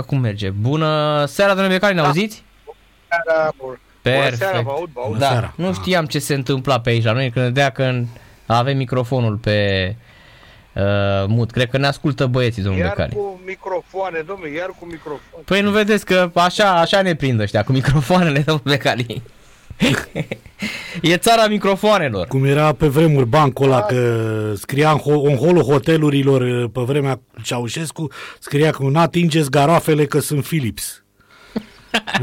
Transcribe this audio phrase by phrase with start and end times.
[0.00, 0.50] Acum merge.
[0.50, 2.06] Bună seara, domnule Becali, ne Da.
[2.06, 2.42] auziți?
[3.08, 3.66] seara, bun.
[3.68, 4.62] Bună seara, Perfect.
[4.62, 5.18] vă aud, vă aud.
[5.18, 5.52] Da, seara.
[5.56, 8.00] nu știam ce se întâmpla pe aici la noi, când dea că
[8.46, 9.96] avem microfonul pe
[10.72, 10.82] uh,
[11.26, 11.50] mut.
[11.50, 13.12] Cred că ne ascultă băieții, domnul Iar Becali.
[13.14, 15.40] cu microfoane, domnule, iar cu microfon.
[15.44, 19.22] Păi nu vedeți că așa, așa ne prind ăștia, cu microfoanele, domnul Becali.
[21.02, 22.26] e țara microfoanelor.
[22.26, 27.20] Cum era pe vremuri bancul ăla că scria în, ho- în holul hotelurilor pe vremea
[27.42, 28.08] Ceaușescu,
[28.40, 31.02] scria că nu atingeți garoafele că sunt Philips.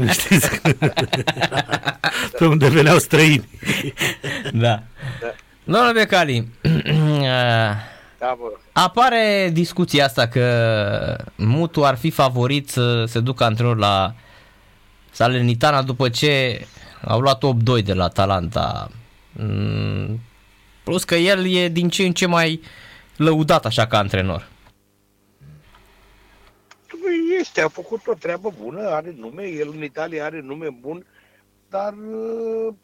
[0.10, 0.60] Știți?
[2.38, 3.48] pe unde veneau străini.
[4.52, 4.82] Da.
[5.64, 6.48] Domnule Becali,
[8.18, 8.46] Da, bă.
[8.72, 14.14] apare discuția asta că Mutu ar fi favorit să se ducă antrenor la
[15.10, 16.66] Salernitana după ce
[17.04, 17.42] au luat
[17.80, 18.90] 8-2 de la Talanta.
[19.32, 20.18] Mm,
[20.84, 22.60] Plus că el e din ce în ce mai
[23.16, 24.48] lăudat așa ca antrenor.
[26.86, 31.06] Păi Este, a făcut o treabă bună, are nume, el în Italia are nume bun,
[31.68, 32.74] dar uh,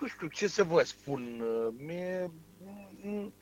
[0.00, 1.40] nu știu ce să vă spun.
[1.40, 2.30] uh, Mie,
[3.02, 3.32] mm,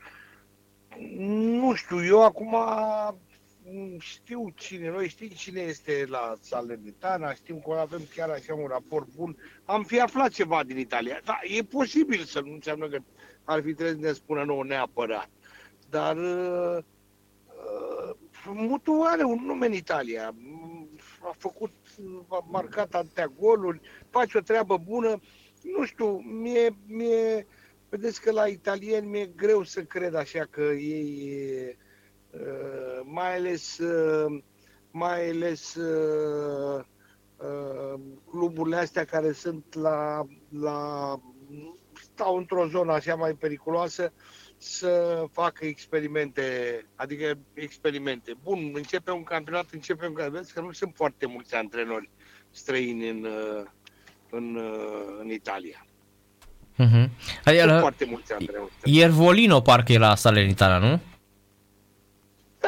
[1.60, 3.18] nu știu, eu acum mm,
[3.98, 9.08] știu cine, noi știm cine este la Salernitana, știm că avem chiar așa un raport
[9.16, 9.36] bun.
[9.64, 11.20] Am fi aflat ceva din Italia.
[11.24, 12.98] Da, e posibil să nu înseamnă că
[13.44, 15.28] ar fi trebuit să ne spună nouă neapărat.
[15.90, 16.78] Dar uh,
[17.46, 20.34] uh, Mutu are un nume în Italia.
[20.36, 20.88] Mm,
[21.20, 21.72] A făcut,
[22.28, 25.20] a marcat atâtea goluri, face o treabă bună.
[25.62, 27.46] Nu știu, mie, mie
[27.88, 31.32] vedeți că la italieni mi-e greu să cred așa că ei,
[31.68, 31.86] uh,
[33.04, 34.42] mai ales, uh,
[34.90, 36.84] mai ales uh,
[37.36, 38.00] uh,
[38.30, 40.26] cluburile astea care sunt la,
[40.60, 41.20] la
[42.14, 44.12] stau într-o zonă așa mai periculoasă,
[44.56, 46.42] să facă experimente,
[46.94, 48.32] adică experimente.
[48.42, 52.10] Bun, începe un campionat, începe un campionat, că nu sunt foarte mulți antrenori
[52.50, 53.64] străini în, uh,
[54.30, 55.86] în, uh, în Italia.
[56.78, 57.08] Uh-huh.
[57.18, 58.98] Sunt Adică, foarte mulți antrenori străini.
[58.98, 61.00] Iervolino parcă e la Salernitana, nu?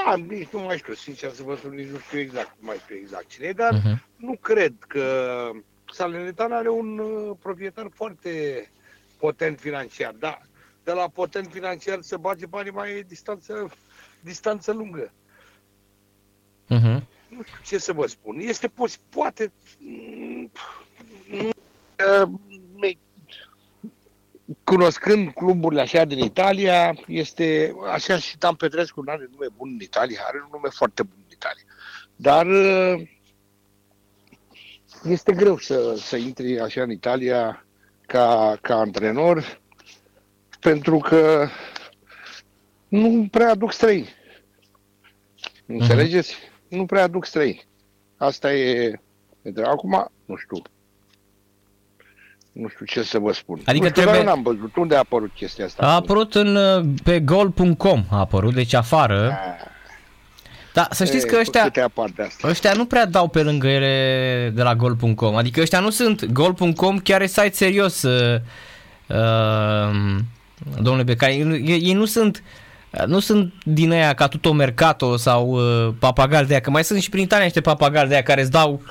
[0.04, 2.76] Da, nici nu mai știu, sincer să vă spun, nici nu știu exact, nu mai
[2.76, 3.98] știu exact cine e, dar Uh-huh.
[4.16, 5.50] nu cred că
[5.92, 8.70] Salernitana are un uh, proprietar foarte
[9.18, 10.38] potent financiar, da.
[10.84, 13.70] De la potent financiar să bage banii mai e distanță,
[14.20, 15.12] distanță lungă.
[16.64, 17.00] Uh-huh.
[17.28, 18.38] nu știu ce să vă spun.
[18.38, 20.50] Este pos- poate mm,
[21.30, 22.28] nu, uh,
[22.80, 22.98] me-
[24.64, 29.80] cunoscând cluburile așa din Italia, este așa și Dan Petrescu nu are nume bun în
[29.80, 31.62] Italia, are un nume foarte bun în Italia.
[32.16, 33.08] Dar uh,
[35.04, 37.64] este greu să, să intri așa în Italia
[38.06, 39.60] ca, ca antrenor
[40.60, 41.48] pentru că
[42.88, 44.08] nu prea aduc străini.
[45.66, 46.34] Înțelegeți?
[46.68, 47.66] Nu prea aduc străini.
[48.16, 49.00] Asta e...
[49.42, 50.62] e- Acum, nu știu.
[52.52, 53.60] Nu știu ce să vă spun.
[53.64, 54.76] Adică nu știu, trebuie- dar eu n-am văzut.
[54.76, 55.86] Unde a apărut chestia asta?
[55.86, 59.38] A apărut în, uh, pe gol.com, a apărut, deci afară.
[60.74, 62.48] Da, să știți că ăștia, Câte apar de asta?
[62.48, 65.36] ăștia nu prea dau pe lângă ele de la gol.com.
[65.36, 68.40] Adică ăștia nu sunt, gol.com chiar e site serios, uh,
[69.06, 70.16] uh,
[70.80, 71.38] domnule Becai.
[71.64, 72.42] Ei, ei nu sunt
[73.06, 77.02] nu sunt din aia ca Tuto Mercato sau uh, papagal de aia, că mai sunt
[77.02, 78.82] și prin Italia niște papagali de aia care îți dau,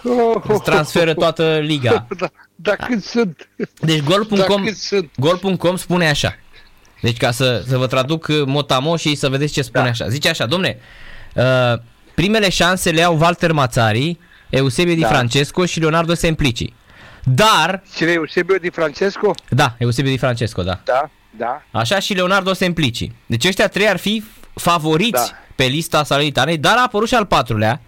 [0.47, 2.07] îți transferă toată liga.
[2.19, 3.49] Da, dar cât sunt?
[3.79, 5.11] Deci Dar gol.com cât sunt?
[5.15, 6.35] Gol.com spune așa.
[7.01, 9.89] Deci ca să, să vă traduc uh, motamo și să vedeți ce spune Da.
[9.89, 10.07] așa.
[10.07, 10.77] Zice așa, domne,
[11.35, 11.43] uh,
[12.15, 14.17] primele șanse le au Walter Mazzari,
[14.49, 15.07] Eusebio Di Da.
[15.07, 16.73] Francesco și Leonardo Semplici.
[17.23, 19.35] Dar, Cine e Eusebio Di Francesco?
[19.49, 20.79] da, Eusebio Di Francesco, da.
[20.83, 21.09] Da,
[21.39, 21.61] da.
[21.72, 23.11] Așa și Leonardo Semplici.
[23.25, 24.23] Deci ăștia trei ar fi
[24.53, 25.38] favoriți Da.
[25.55, 27.81] pe lista Salonitanei, dar a apărut și al patrulea,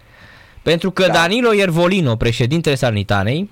[0.61, 1.13] pentru că Da.
[1.13, 3.49] Danilo Iervolino, președintele Salonitanei,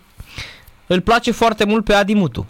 [0.87, 2.47] îl place foarte mult pe Adi Mutu.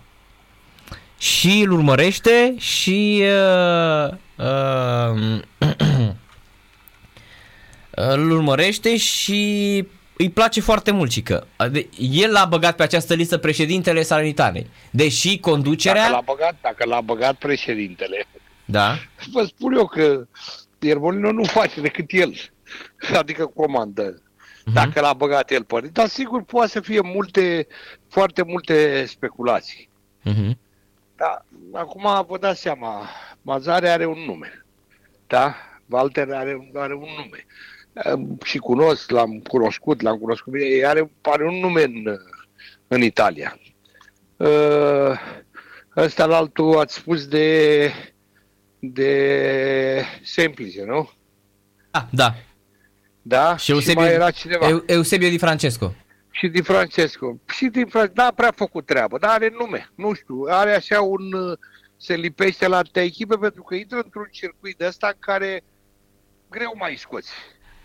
[1.17, 5.39] Și îl urmărește și uh, uh,
[7.89, 9.85] îl urmărește și
[10.21, 11.45] îi place foarte mult și că
[11.97, 14.69] el l-a băgat pe această listă președintele Salonitanei.
[14.91, 16.01] Deși conducerea...
[16.01, 18.25] Dacă l-a băgat, dacă l-a băgat președintele,
[18.65, 18.95] Da.
[19.31, 20.27] vă spun eu că
[20.79, 22.33] Iervolino nu face decât el.
[23.21, 24.21] Adică comandă.
[24.73, 27.67] Dacă l-a băgat el pe Dar sigur poate să fie multe,
[28.09, 29.89] foarte multe speculații.
[30.25, 30.51] Uh-huh.
[31.15, 33.09] Da, acum vă dați seama,
[33.41, 34.65] Mazare are un nume.
[35.27, 35.55] Da?
[35.85, 37.45] Walter are, are un nume.
[37.93, 42.17] Ehm, Și cunosc, l-am cunoscut, l-am cunoscut bine, are, are un nume în,
[42.87, 43.59] în Italia.
[44.37, 45.19] Uh,
[45.95, 47.91] ăsta la altul ați spus de
[48.79, 51.11] de Semplice, nu?
[51.91, 52.35] Da, da.
[53.21, 53.57] Da?
[53.57, 54.67] Și Eusebiu, mai era cineva.
[54.67, 55.95] Eu, Eusebio Di Francesco.
[56.31, 57.39] și Di Francesco.
[57.47, 61.33] Și Di Francesco, n-a prea făcut treabă, dar are nume, nu știu, are așa un...
[61.33, 61.57] uh,
[62.01, 65.63] se lipește la alte echipe pentru că intră într-un circuit de ăsta în care
[66.49, 67.31] greu mai scoți.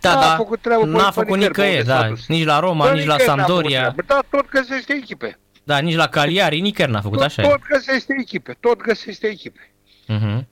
[0.04, 2.26] Da, N-a da, făcut treabă n-a pe făcut nicăieri pe nicăieri, unde s-a da, dus.
[2.28, 5.38] nici la Roma, Bă, nici la nicăieri n-a făcut Sampdoria, treabă, Dar tot găsește echipe.
[5.64, 7.48] da, nici la Cagliari, nicăieri n-a făcut, Tot, așa e.
[7.48, 9.72] tot găsește echipe, tot găsește echipe.
[10.06, 10.48] Mhm.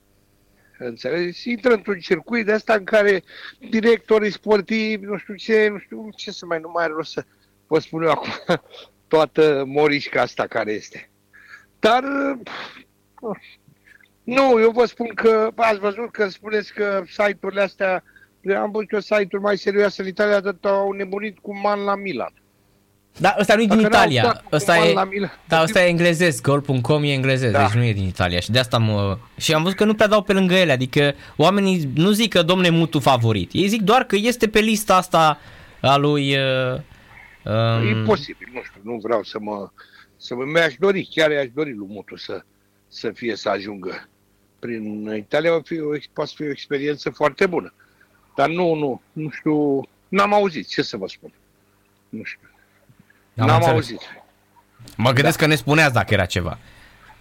[0.77, 1.49] Înțelegi?
[1.49, 3.23] Intră într-un circuit de asta în care
[3.69, 7.25] directorii sportivi, nu știu ce, nu știu ce să mai, nu mai are rost să
[7.67, 8.29] vă spun eu acum
[9.07, 11.09] toată morișca asta care este.
[11.79, 12.03] Dar
[13.21, 13.37] pf,
[14.23, 18.03] nu, eu vă spun că ați văzut că spuneți că site-urile astea,
[18.51, 22.33] am văzut eu site-uri mai serioase în Italia, atât au nebunit cu Man la Milan.
[23.17, 25.39] Da, ăsta nu e din Dacă n-au Italia, dat cu ăsta Man e, la Milan.
[25.47, 27.63] da, ăsta e englezesc, goal.com e englezesc, Da.
[27.63, 29.17] deci nu e din Italia și de asta mă...
[29.37, 32.41] Și am văzut că nu prea dau pe lângă ele, adică oamenii nu zic că
[32.41, 35.39] domne Mutu favorit, ei zic doar că este pe lista asta
[35.81, 36.35] a lui...
[36.35, 36.79] Uh,
[37.43, 39.69] um, E posibil, nu știu, nu vreau să mă...
[40.17, 42.43] Să mă mi-aș dori, chiar i-aș dori lui Mutu să,
[42.87, 44.07] să fie, să ajungă
[44.59, 47.73] prin Italia, va fi o, ex- poate fi o experiență foarte bună.
[48.35, 51.31] Dar nu, nu, nu știu, n-am auzit, ce să vă spun.
[52.09, 52.47] Nu știu,
[53.37, 53.75] Am n-am înțeles.
[53.75, 54.01] auzit.
[54.97, 56.57] Mă gândesc că ne spuneați dacă era ceva.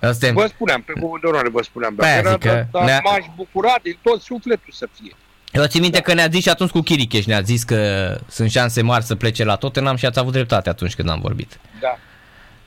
[0.00, 2.40] Asta e- Vă spuneam, pe cuvânt de onoare vă spuneam, Pe aia dacă era, zic
[2.40, 5.16] că dar, dar ne-a- m-aș bucura din tot sufletul să fie.
[5.52, 8.82] Eu țin minte că ne-a zis și atunci cu Chiricheș, ne-a zis că sunt șanse
[8.82, 11.58] mari să plece la Tottenham și ați avut dreptate atunci când am vorbit.
[11.80, 11.96] Da.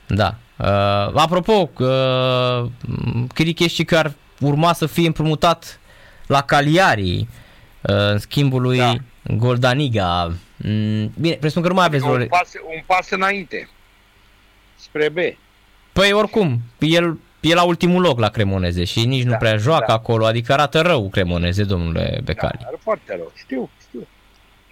[0.06, 0.34] Da.
[0.58, 2.70] Uh, apropo, uh,
[3.34, 5.80] Chiricheș și că ar urma să fie împrumutat
[6.26, 7.26] la Cagliari uh,
[7.86, 8.94] în schimbul lui Da.
[9.36, 10.32] Goldaniga.
[10.56, 12.14] Mm, bine, presupun că nu mai aveți vreo...
[12.14, 13.68] un, pas, un pas înainte,
[14.76, 15.16] spre B.
[15.92, 19.84] Păi oricum, el e la ultimul loc la Cremoneze și nici nu Da, prea joacă
[19.88, 19.94] da.
[19.94, 22.58] acolo, adică arată rău Cremoneze, domnule Da, Becali.
[22.66, 24.06] are foarte rău, știu, știu.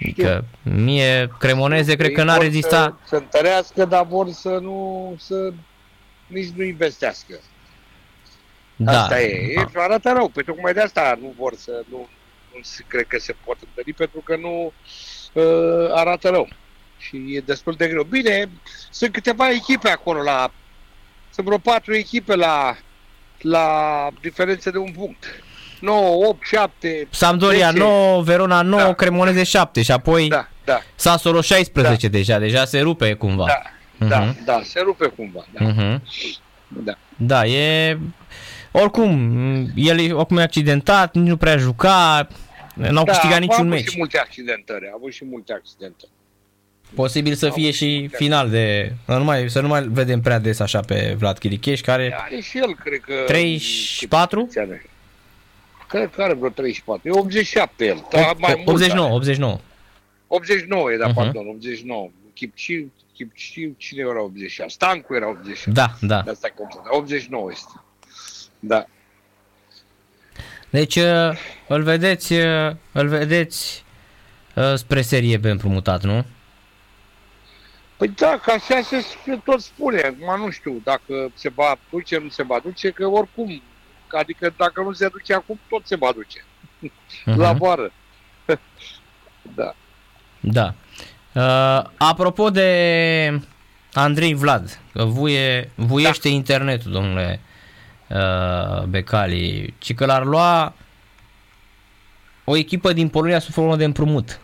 [0.01, 2.91] Adică mie Cremoneze cred că Ei n-a vor rezistat.
[3.03, 5.53] Să, să întărească, dar vor să nu, să
[6.27, 7.35] nici nu investească.
[8.77, 9.01] Da.
[9.03, 9.53] Asta e.
[9.57, 9.65] e.
[9.75, 10.29] Arată rău.
[10.29, 12.09] Pe tocmai de asta nu vor să, nu,
[12.55, 14.73] nu se, cred că se pot întări, pentru că nu
[15.33, 16.49] uh, arată rău.
[16.99, 18.03] Și e destul de greu.
[18.03, 18.49] Bine,
[18.91, 20.53] sunt câteva echipe acolo la,
[21.31, 22.77] sunt vreo patru echipe la,
[23.41, 23.69] la
[24.21, 25.25] diferență de un punct.
[25.81, 27.79] 9, 8, 7, Sampdoria 10.
[27.79, 28.93] 9, Verona 9, Da.
[28.93, 33.47] Cremoneze 7 și apoi Da, da, Sassuolo 16 deja, deja se rupe cumva.
[33.47, 34.45] da, da, Mhm.
[34.45, 35.45] da, se rupe cumva.
[35.51, 36.03] Da, Mhm.
[36.69, 36.93] da.
[37.17, 37.99] Da, e...
[38.77, 39.11] Oricum,
[39.75, 42.29] el e oricum e accidentat, nici nu prea juca,
[42.75, 43.88] n-au da, câștigat a niciun avut meci.
[43.88, 46.11] și multe accidentări, a avut și multe accidentări.
[46.94, 48.93] Posibil să Au fie avut și și multe final de...
[49.06, 52.15] Nu mai, să nu mai vedem prea des așa pe Vlad Chiricheș, care...
[52.21, 53.15] Are și el, cred că...
[53.26, 54.44] 34?
[54.44, 54.87] câți ani are?
[55.88, 57.09] Cred că are vreo 34.
[57.09, 58.06] E 87 el.
[58.11, 59.15] Da, mai mult 89, are.
[59.17, 59.59] 89.
[60.27, 61.15] 89 e, da, Mhm.
[61.15, 62.11] pardon, 89.
[62.35, 64.73] Chipciu, Chipciu, cine era 87?
[64.73, 65.70] Stancu era 87.
[65.70, 66.23] Da, da.
[66.23, 66.85] De asta confund.
[66.88, 67.73] 89 este.
[68.61, 68.85] Da.
[70.75, 71.38] Deci uh,
[71.69, 73.85] îl vedeți, uh, îl vedeți
[74.55, 76.25] uh, spre serie B împrumutat, nu?
[77.97, 80.00] Păi da, că așa se se tot spune.
[80.00, 83.62] Acum nu știu dacă se va duce, nu se va duce, că oricum,
[84.09, 86.44] adică dacă nu se duce acum, tot se va duce.
[87.25, 87.41] Mhm.
[87.41, 87.93] La vară.
[89.56, 89.75] da.
[90.41, 90.75] Da.
[91.32, 93.41] Uh, apropo de
[93.93, 96.34] Andrei Vlad, că vuie, vuiește da.
[96.34, 97.41] internetul, domnule
[98.11, 100.75] uh, Becali, ci că l-ar lua
[102.44, 104.41] o echipă din Polonia sub formă de împrumut.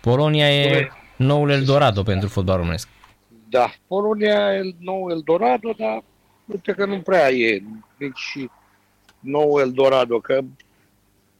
[0.00, 2.88] Polonia e Dom'le, noul Eldorado pentru fotbal românesc.
[3.48, 6.02] Da, Polonia e nou Eldorado, dar
[6.44, 7.62] uite că nu prea e
[7.96, 8.48] nici
[9.20, 10.40] nou Eldorado, că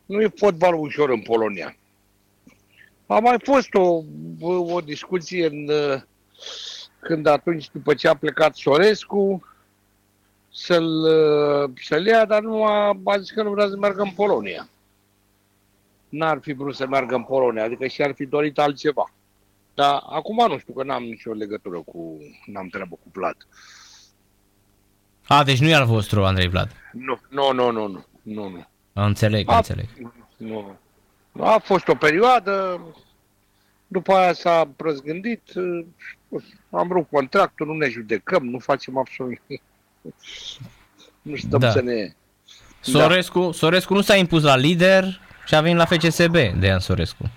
[0.06, 1.76] nu e fotbal ușor în Polonia.
[3.06, 4.02] A mai fost o,
[4.74, 6.02] o discuție în, uh,
[7.00, 9.42] când atunci, după ce a plecat Sorescu,
[10.56, 14.10] să-l, uh, să-l ia, dar nu a, a zis că nu vrea să meargă în
[14.10, 14.68] Polonia.
[16.08, 19.10] N-ar fi vrut să meargă în Polonia, adică și-ar fi dorit altceva.
[19.74, 23.36] Dar acum nu știu, că n-am nicio legătură cu, n-am treabă cu Vlad.
[25.26, 26.70] A, deci nu e al vostru, Andrei Vlad.
[26.92, 28.66] Nu, nu, nu, nu, nu, nu, nu.
[28.92, 29.86] Înțeleg, A, înțeleg.
[30.36, 30.76] nu.
[31.40, 32.80] A fost o perioadă,
[33.86, 35.42] după aia s-a răzgândit,
[36.70, 39.62] am rupt contractul, nu ne judecăm, nu facem absolut nimic.
[41.22, 41.70] Nu stăm Da.
[41.70, 42.12] să ne...
[42.80, 47.30] Sorescu, Sorescu nu s-a impus la lider și a venit la FCSB, Dejan Sorescu.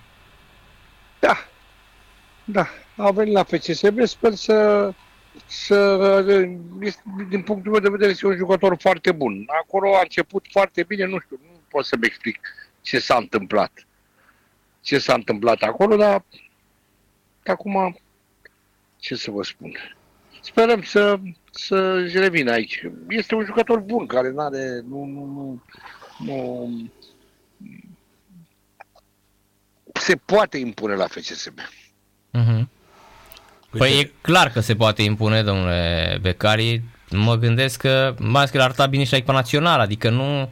[1.19, 1.38] Da,
[2.43, 4.89] da, a venit la FCSB, sper să,
[5.45, 5.75] să
[6.81, 9.45] este, din punctul meu de vedere, este un jucător foarte bun.
[9.63, 12.39] Acolo a început foarte bine, nu știu, nu pot să-mi explic
[12.81, 13.71] ce s-a întâmplat.
[14.81, 16.23] ce s-a întâmplat acolo, dar
[17.45, 17.99] acum,
[18.97, 19.71] ce să vă spun,
[20.41, 21.19] sperăm să,
[21.51, 22.81] să-și revină aici.
[23.10, 25.62] Este un jucător bun, care nu are, nu, nu, nu,
[26.25, 26.69] nu,
[29.93, 31.60] se poate impune la FCSB.
[31.60, 32.67] Uh-huh.
[33.69, 36.81] Păi e clar că se poate impune, domnule Becari.
[37.12, 40.50] Mă gândesc că, mai ales că l-a arătat bine și la echipa națională, adică nu...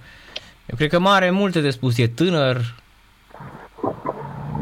[0.65, 2.75] Eu cred că mai are multe de spus, e tânăr.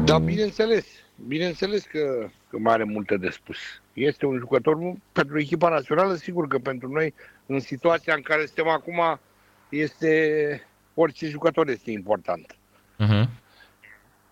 [0.04, 0.84] Da, bineînțeles.
[1.26, 3.56] Bineînțeles că, că mai are multe de spus.
[3.96, 4.78] Este un jucător
[5.12, 7.14] pentru echipa națională, sigur că pentru noi,
[7.46, 9.20] în situația în care suntem acum,
[9.68, 10.62] este
[10.94, 12.56] orice jucător este important.
[13.00, 13.28] Uh-huh.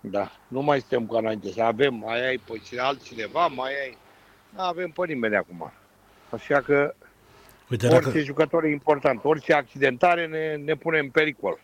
[0.00, 3.98] Da, nu mai suntem ca înainte, să avem, mai ai pe altcineva, mai ai...
[4.54, 5.72] Nu avem pe nimeni acum.
[6.30, 6.94] Așa că
[7.70, 11.60] Uite, orice dacă, jucător e important, orice accidentare ne, ne pune în pericol.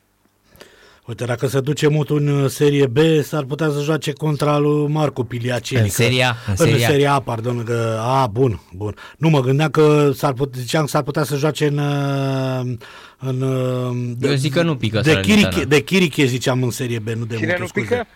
[1.10, 4.86] Uite, dacă se duce mult în uh, serie B, s-ar putea să joace contra lui
[4.92, 5.80] Marco Piliaceni.
[5.80, 6.88] În că- Serie A, în În Serie A.
[6.88, 7.64] serie A, pardon.
[7.64, 8.94] Că, a, bun, bun.
[9.18, 11.78] Nu mă gândeam că s-ar putea, ziceam că s-ar putea să joace în...
[11.78, 12.76] uh,
[13.18, 15.48] în uh, Eu zic că nu pică de Salernitana.
[15.48, 17.86] Chiriche, de Chiriche ziceam în serie B, nu de Cine mult, nu scuze.
[17.86, 18.06] pică?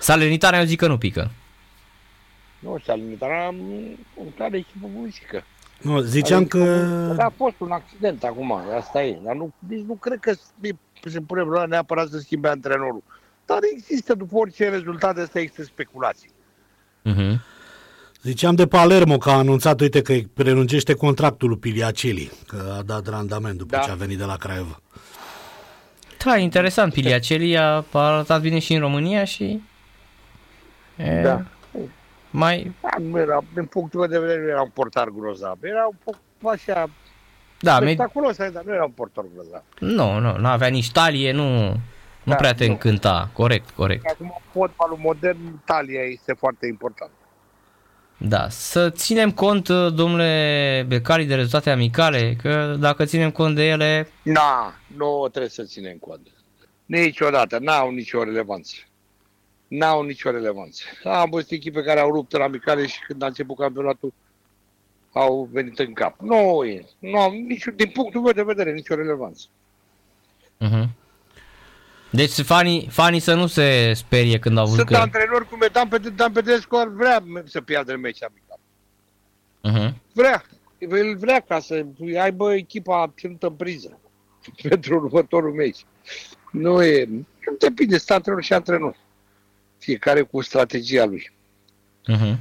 [0.00, 1.30] Salernitana eu zic că nu pică.
[2.58, 3.56] Nu, Salernitana am
[4.38, 5.44] are echipă muzică.
[5.84, 6.86] Nu, ziceam că...
[7.16, 9.18] Da, a fost un accident acum, asta e.
[9.24, 10.32] Dar nu, nici nu cred că
[11.10, 13.02] se pune problema neapărat să schimbe antrenorul.
[13.46, 16.30] Dar există, după orice rezultat, asta există speculații.
[17.04, 17.38] Uh-huh.
[18.22, 22.82] Ziceam de Palermo că a anunțat, uite, că îi prelungește contractul lui Piliaceli, că a
[22.82, 23.82] dat randament după Da.
[23.82, 24.80] ce a venit de la Craiova.
[26.24, 26.92] Da, interesant.
[26.92, 29.62] Piliaceli a a arătat bine și în România și...
[30.96, 31.44] E, Da.
[32.36, 32.74] Mai...
[32.80, 35.58] Da, nu era, din punctul meu de vedere, nu era un portar grozav.
[35.60, 36.90] Era un pic așa
[37.60, 39.62] Da, me- spectaculos, dar nu era un portar grozav.
[39.78, 41.68] nu, nu, nu avea nici talie, nu...
[42.22, 42.72] Nu Da, prea te nu.
[42.72, 44.06] încânta, corect, corect.
[44.10, 47.10] Acum, fotbalul modern, talia este foarte important.
[48.16, 54.08] Da, să ținem cont, domnule Becali, de rezultate amicale, că dacă ținem cont de ele,
[54.22, 56.28] Na, nu trebuie să ținem cont.
[56.86, 58.74] Niciodată, n-au nicio relevanță.
[59.78, 60.82] N-au nicio relevanță.
[61.04, 64.12] Am văzut echipe care au rupt în amicale și când a început campionatul
[65.12, 66.20] au venit în cap.
[66.20, 66.84] Nu e.
[66.98, 69.46] Nu au nicio, din punctul meu de vedere, nicio relevanță.
[70.60, 70.88] uh-huh.
[72.10, 74.96] Deci fanii, fanii să nu se sperie când au văzut Sunt că...
[74.96, 78.58] antrenori cum e Dan, Pede- Dan Pedescu ar vrea să piardă meci amical.
[79.64, 79.94] Uh-huh.
[80.12, 80.44] Vrea.
[80.78, 81.84] El vrea ca să
[82.20, 83.98] aibă echipa ținută în priză
[84.68, 85.84] pentru următorul meci.
[86.50, 87.08] Nu e...
[87.58, 88.96] Depinde, sunt antrenor și antrenor.
[89.84, 91.32] Fiecare cu strategia lui.
[92.12, 92.36] Uh-huh.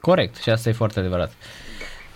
[0.00, 1.32] Corect, și asta e foarte adevărat.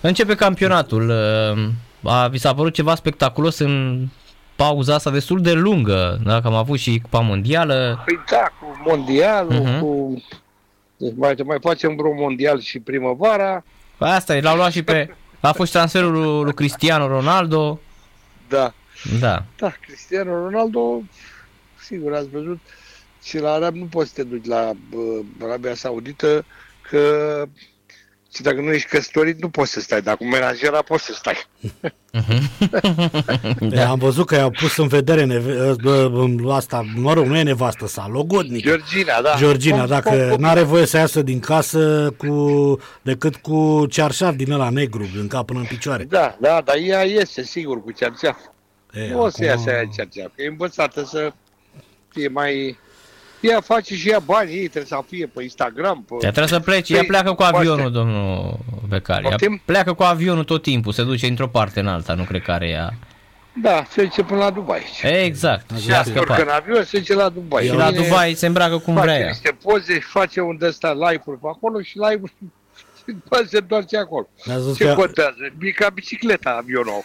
[0.01, 1.09] Începe campionatul.
[1.09, 4.07] uh, A, vi s-a părut ceva spectaculos în
[4.57, 6.41] pauza asta destul de lungă, da?
[6.41, 8.03] că am avut și Cupa Mondială.
[8.05, 9.81] Păi da, cu mondialul, Mhm.
[9.81, 10.23] cu...
[10.97, 13.65] Deci mai, mai facem vreo mondial și primăvara.
[13.97, 15.15] Păi Asta e, l-au luat și pe...
[15.41, 17.81] A fost transferul lui, lui Cristiano Ronaldo.
[18.49, 18.73] Da.
[19.21, 19.43] Da.
[19.57, 21.03] Da, Cristiano Ronaldo,
[21.81, 22.59] sigur, ați văzut,
[23.27, 26.45] și la Arab nu poți să te duci la uh, Arabia Saudită,
[26.91, 27.43] că
[28.35, 31.47] și dacă nu ești căsătorit, nu poți să stai, dar cu menajera poți să stai.
[33.61, 33.89] Da.
[33.89, 37.87] Am văzut că i-au pus în vedere neve- ă, asta, mă rog, nu e nevastă
[37.87, 38.69] sa, logodnică.
[38.69, 39.35] Georgina, da.
[39.39, 44.53] Georgina, Cum- dacă cum- n-are voie să iasă din casă cu, decât cu cearșaf din
[44.53, 46.05] ăla negru, din cap până în picioare.
[46.05, 48.37] Da, da, dar ea iese, sigur, cu cerceaf.
[48.93, 51.33] E, Nu o să iasă ea cerceaf, că e învățată să
[52.09, 52.79] fie mai...
[53.41, 56.15] Ea face și ea bani, ei trebuie să fie pe Instagram, pe...
[56.15, 57.57] Ea trebuie să plece, ea Păi, pleacă cu poate.
[57.57, 59.25] avionul, domnul Becali.
[59.25, 59.63] Ea Poftim?
[59.65, 62.69] pleacă cu avionul tot timpul, se duce într-o parte în alta, nu cred că are
[62.69, 62.95] ea.
[63.63, 64.83] Da, se duce până la Dubai.
[65.03, 66.57] Exact, și a Ea se urcă în scăpat.
[66.61, 67.65] avion, se duce la Dubai.
[67.67, 69.27] Și la Vine, Dubai se îmbracă cum face vrea ea.
[69.27, 72.33] niște poze, face un de ăsta live-uri pe acolo și live-uri
[72.99, 74.29] și după se întoarce acolo.
[74.47, 75.37] Mi-a zis Ce că contează?
[75.61, 77.05] E ca bicicleta avionul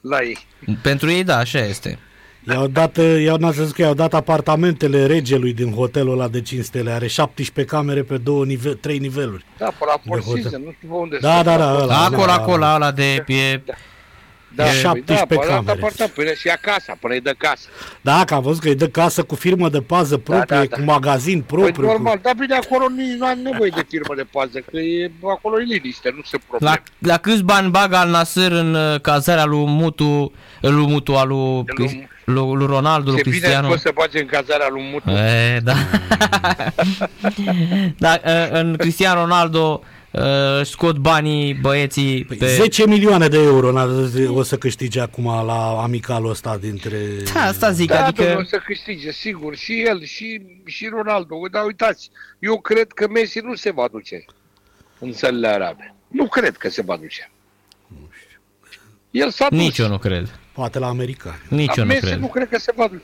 [0.00, 0.38] la ei.
[0.82, 1.98] Pentru ei, da, așa este.
[2.48, 6.64] I-au dat, i-au, n-a zis că i-au dat apartamentele regelui din hotelul ăla de 5
[6.64, 6.90] stele.
[6.90, 9.44] Are 17 camere pe două nive- trei niveluri.
[9.58, 10.42] Da, pe la Four De hotel.
[10.42, 11.42] Seasons, nu știu pe unde Da, stă.
[11.44, 12.04] da, da, ăla.
[12.04, 13.24] Acolo, da, acolo, ăla de...
[13.26, 13.72] E, Da,
[14.58, 15.70] E păi 17 da, pe ăla camere.
[15.72, 17.68] apartament, până și acasă, până îi dă casă.
[18.00, 20.76] Da, că am văzut că îi dă casă cu firmă de pază proprie, da, da.
[20.76, 21.86] cu magazin Păi propriu.
[21.86, 22.20] normal, cu...
[22.22, 25.64] dar bine, acolo nici nu am nevoie de firmă de pază, că e, acolo e
[25.64, 26.82] liniște, nu se probleme.
[26.98, 31.28] la, la câți bani bagă al Nasser în uh, cazarea lui Mutu, lui Mutu, al
[31.28, 33.68] lui, De lui- lui, lui Ronaldo, lui Ce bine Cristiano?
[33.68, 35.10] poți să bagi în cazarea lui Mutu.
[35.10, 35.74] E, da.
[37.98, 42.46] da, uh, în Cristiano Ronaldo uh, scot banii băieții Păi pe...
[42.46, 46.98] 10 milioane de euro n- o să câștige acum la amicalul ăsta dintre...
[47.34, 48.22] Da, asta zic, Da, adică...
[48.22, 51.36] domnule, o să câștige, sigur, și el, și, și Ronaldo.
[51.50, 54.24] Dar uitați, eu cred că Messi nu se va duce
[54.98, 55.94] în țările arabe.
[56.08, 57.30] Nu cred că se va duce.
[59.10, 59.58] El s-a dus.
[59.58, 60.38] Nici eu nu cred.
[60.52, 61.40] Poate la americani.
[61.48, 62.18] Nici Dar eu nu Messi cred.
[62.18, 63.02] nu cred că se va duce.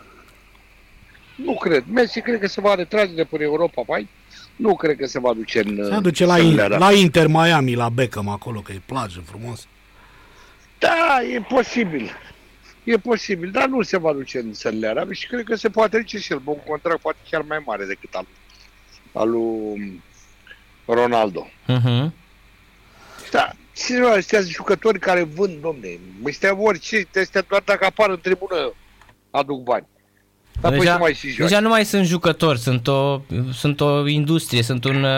[1.34, 1.84] Nu cred.
[1.92, 4.08] Messi cred că se va retrage de până Europa, mai.
[4.56, 6.84] Nu cred că se va duce în Se duce la, țările in, arabe.
[6.84, 9.66] la Inter Miami, la Beckham acolo, că e plajă frumos.
[10.78, 12.10] Da, e posibil.
[12.84, 15.96] E posibil, dar nu se va duce în țările arabe și cred că se poate
[15.98, 16.38] duce și el.
[16.38, 18.26] Bun contract poate chiar mai mare decât al,
[19.12, 20.02] al lui
[20.86, 21.46] Ronaldo.
[21.66, 22.14] Mhm.
[23.30, 25.98] Da, și astea sunt jucători care vând, domne.
[26.24, 28.72] Ăștia orice, ăștia doar dacă apar în tribună
[29.30, 29.86] aduc bani.
[30.60, 31.42] Dar apoi Deja, să mai și joace.
[31.42, 33.20] deja nu mai sunt jucători, sunt o,
[33.52, 35.10] sunt o industrie, sunt un uh,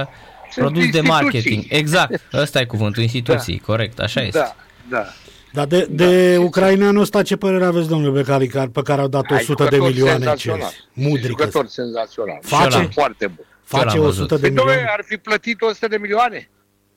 [0.51, 1.09] Sunt produs de instituții.
[1.11, 1.65] marketing.
[1.69, 3.65] Exact, ăsta e cuvântul, instituții, da.
[3.65, 4.39] corect, așa este.
[4.39, 4.55] Da,
[4.91, 5.05] da.
[5.53, 6.41] Dar de, de Da.
[6.41, 9.69] ucraineanul ăsta ce părere aveți, domnule Becali, care- pe care au dat Ai 100 de
[9.77, 10.61] jucător milioane senzațional.
[10.61, 10.79] Chelsea?
[10.93, 12.39] Mudric Jucător senzațional.
[12.43, 12.71] Face?
[12.71, 13.45] Jucător foarte bun.
[13.65, 14.97] Face Ce l-am 100 de Păi, domnule, milioane?
[14.99, 16.49] ar fi plătit 100 de milioane?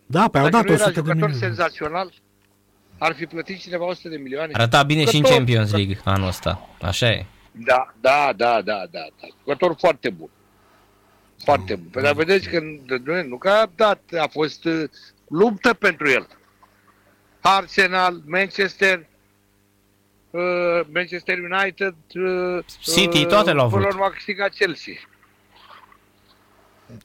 [0.06, 1.46] Da, pe au Dacă dat nu era 100 de jucător milioane.
[1.46, 2.14] senzațional,
[2.98, 4.52] ar fi plătit cineva 100 de milioane?
[4.54, 7.26] Arăta bine și în Jucător- Champions League anul ăsta, așa e.
[7.52, 9.28] Da, da, da, da, da, da.
[9.38, 10.30] Jucător foarte bun.
[11.44, 11.88] Foarte bun.
[11.92, 14.90] Păi dar vedeți că nu, nu că a dat, a fost uh,
[15.28, 16.28] luptă pentru el.
[17.42, 19.06] Arsenal, Manchester,
[20.30, 23.82] uh, Manchester United, uh, City, toate l-au Până vrut.
[23.82, 24.94] la urmă a câștigat Chelsea.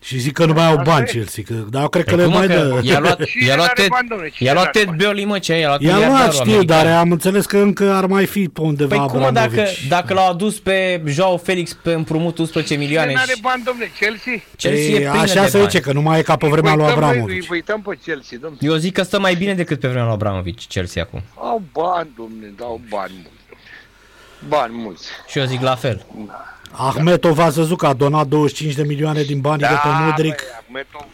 [0.01, 1.11] Și zic că nu mai au Așa bani e.
[1.13, 2.81] Chelsea, că, dar eu cred că Păi le cum, mai mă, că dă.
[2.83, 4.29] i-a luat, Cine i-a luat n-are Ted, bani, domnule?
[4.31, 4.99] Cine i-a luat n-are Ted bani?
[4.99, 6.85] Beoli, mă, ce i-a luat I-a luat, miliardarul știu, american.
[6.85, 9.87] dar am înțeles că încă ar mai fi pe undeva Păi cum, mă, dacă, Abramovici.
[9.89, 13.91] dacă l-au adus pe Joao Felix pe împrumut 11 milioane Cine n-are și bani, domnule?
[13.99, 14.33] Chelsea?
[14.57, 15.71] Chelsea e Ei, plină așa de se bani.
[15.71, 17.43] zice, că nu mai e ca pe vremea lui Uităm, băi, Abramovici.
[17.43, 18.61] Îi uităm pe Chelsea, domnule.
[18.69, 21.23] Eu zic că stă mai bine decât pe vremea lui Abramovici, Chelsea acum.
[21.35, 23.35] Au bani, domnule, dau bani mulți.
[24.49, 25.07] Bani mulți.
[25.27, 26.07] Și eu zic la fel.
[26.79, 30.35] Ahmetov a văzut că a donat 25 de milioane din banii de pe Mudric.
[30.35, 31.07] băi, Ahmetov,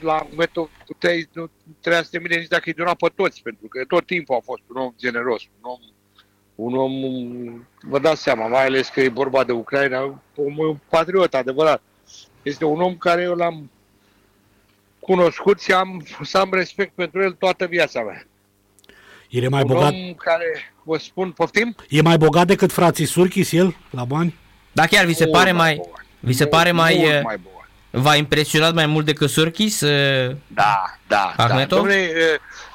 [0.00, 3.66] la Ahmetov puteai, nu trebuia să te mire nici dacă îi dona pe toți, pentru
[3.68, 5.80] că tot timpul a fost un om generos, un om,
[6.54, 6.92] un om,
[7.80, 10.00] vă dați seama, mai ales că e vorba de Ucraina,
[10.34, 11.82] un, un patriot adevărat.
[12.42, 13.70] Este un om care eu l-am
[15.00, 18.26] cunoscut și am, să am respect pentru el toată viața mea.
[19.28, 21.74] El e mai un bogat, om care, vă spun, poftim?
[21.88, 24.34] e mai bogat decât frații Surchis el, la bani?
[24.76, 25.74] Da, chiar vi se Mult pare mai...
[25.76, 26.04] bogat.
[26.20, 26.94] Vi se Mult, pare mai...
[26.98, 27.68] mult eh, mai bogat.
[27.90, 29.80] V-a impresionat mai mult decât Surkis?
[29.80, 31.86] eh, Da, da, Ahmetov?
[31.86, 31.88] da.
[31.88, 32.10] Dom'le,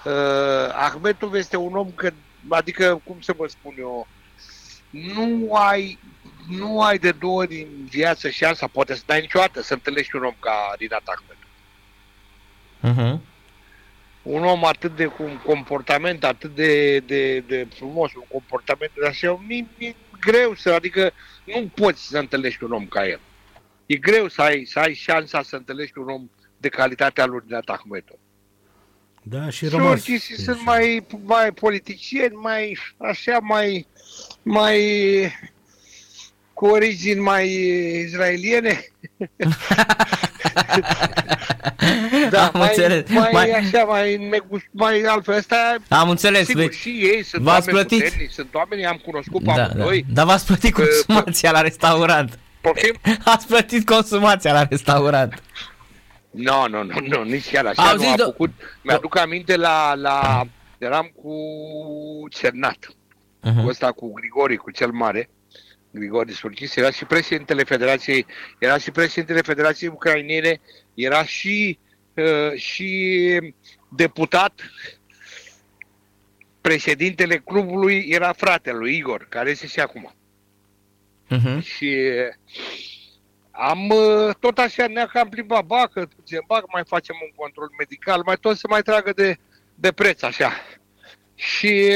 [0.05, 2.11] uh, uh, Ahmetov este un om că,
[2.49, 4.07] adică, cum să vă spun eu,
[4.89, 5.99] nu ai,
[6.49, 10.15] nu ai de două ori în viață și asta, poate să n-ai niciodată să întâlnești
[10.15, 11.47] un om ca Rinat Ahmetov.
[12.79, 13.21] mhm.
[14.21, 19.07] Un om atât de cu un comportament atât de, de, de frumos, un comportament de
[19.07, 21.13] așa, mi, mi greu să, adică
[21.45, 23.19] nu poți să întâlnești un om ca el.
[23.85, 27.69] E greu să ai, să ai șansa să întâlnești un om de calitatea lui Rinat
[27.69, 28.17] Ahmetov.
[29.23, 30.01] Da, și rămas.
[30.01, 33.87] Surchii sunt mai, mai politicieni, mai așa, mai,
[34.41, 34.81] mai
[36.61, 37.47] cu origini mai
[38.05, 38.85] izraeliene.
[42.29, 43.09] da, Am mai, înțeles.
[43.09, 45.35] mai, Mai- așa, mai, negust, mai altfel.
[45.35, 46.45] Asta, Am înțeles.
[46.45, 48.03] sigur, Deci, și ei sunt v-ați oameni plătit?
[48.03, 49.63] puternici, sunt oameni, am cunoscut pe da, da.
[49.63, 50.05] amândoi.
[50.13, 52.39] Dar v-ați plătit Că- consumația la restaurant.
[52.61, 52.93] Poftim?
[53.33, 55.43] Ați plătit consumația la restaurant.
[56.31, 58.51] Nu, nu, nu, nu, nici chiar așa Au nu zis, a do- făcut.
[58.81, 60.41] Mi-aduc aminte la, la,
[60.77, 61.33] eram cu
[62.29, 62.77] Cernat.
[63.43, 63.63] Mhm.
[63.63, 65.29] cu ăsta cu Grigori, cu cel mare,
[65.91, 68.25] Grigori Surchis, era și președintele Federației,
[68.59, 70.61] era și președintele Federației Ucrainene,
[70.93, 71.79] era și,
[72.13, 73.39] uh, și
[73.89, 74.61] deputat,
[76.61, 80.15] președintele clubului era fratele lui Igor, care este și acum.
[81.27, 81.59] Mhm.
[81.59, 81.97] Și
[83.51, 87.31] am uh, tot așa ne cam plimbat, ba că zicem, ba că mai facem un
[87.35, 89.37] control medical, mai tot să mai tragă de,
[89.75, 90.51] de preț așa.
[91.35, 91.91] Și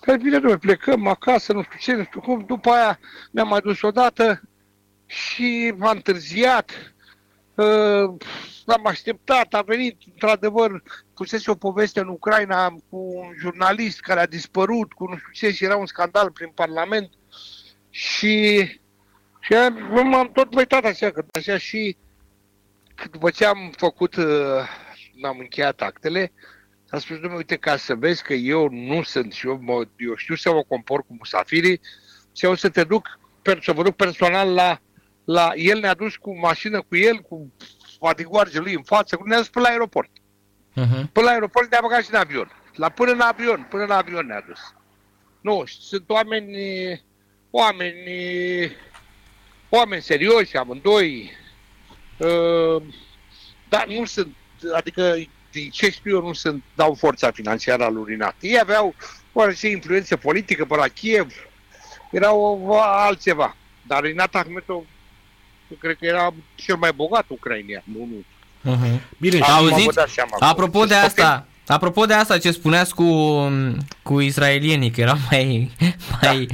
[0.00, 2.98] că bine, noi plecăm acasă, nu știu ce, nu știu cum, după aia
[3.30, 4.42] ne-am mai dus odată
[5.06, 6.70] și a întârziat.
[7.54, 8.14] Uh,
[8.64, 10.82] l-am așteptat, a venit, într-adevăr,
[11.14, 15.54] pusese o poveste în Ucraina cu un jurnalist care a dispărut, cu nu știu ce,
[15.54, 17.10] și era un scandal prin Parlament.
[17.90, 18.64] Și,
[19.40, 21.96] și am- m-am tot uitat așa, că așa și
[23.10, 24.24] după ce am făcut, uh,
[25.22, 26.32] am încheiat actele,
[26.90, 30.14] a spus, domnule, uite, ca să vezi că eu nu sunt și eu, mă, eu
[30.16, 31.80] știu să mă compor cu musafirii
[32.36, 34.80] și eu să te duc, per, să vă duc personal la,
[35.24, 37.52] la, el ne-a dus cu mașină cu el, cu
[38.00, 40.10] adigoarge lui în față, ne-a dus pe la aeroport.
[40.10, 41.12] Uh-huh.
[41.12, 42.50] Până la aeroport ne-a băgat și în avion.
[42.74, 44.74] La, până în avion, până în avion ne-a dus.
[45.40, 46.56] Nu, sunt oameni,
[47.50, 48.12] oameni,
[49.68, 51.30] oameni serioși, amândoi.
[52.18, 52.82] Uh,
[53.68, 54.36] dar nu sunt,
[54.74, 55.16] adică
[55.52, 58.34] din ce știu eu nu sunt, dau forța financiară al lui Rinat.
[58.40, 58.94] Ei aveau
[59.32, 61.32] oarece influență politică pe la Kiev,
[62.10, 63.56] erau altceva.
[63.86, 64.82] Dar Rinat Ahmetov,
[65.68, 67.82] eu cred că era cel mai bogat ucrainian.
[67.84, 68.24] Nu, nu.
[68.74, 69.00] Uh-huh.
[69.18, 69.84] Bine, Acum Auziți?
[69.84, 70.30] vă dați seama.
[70.40, 73.04] Apropo de Deci, asta, apropo de asta ce spuneați cu,
[74.02, 75.70] cu israelienii, că era mai...
[76.22, 76.46] mai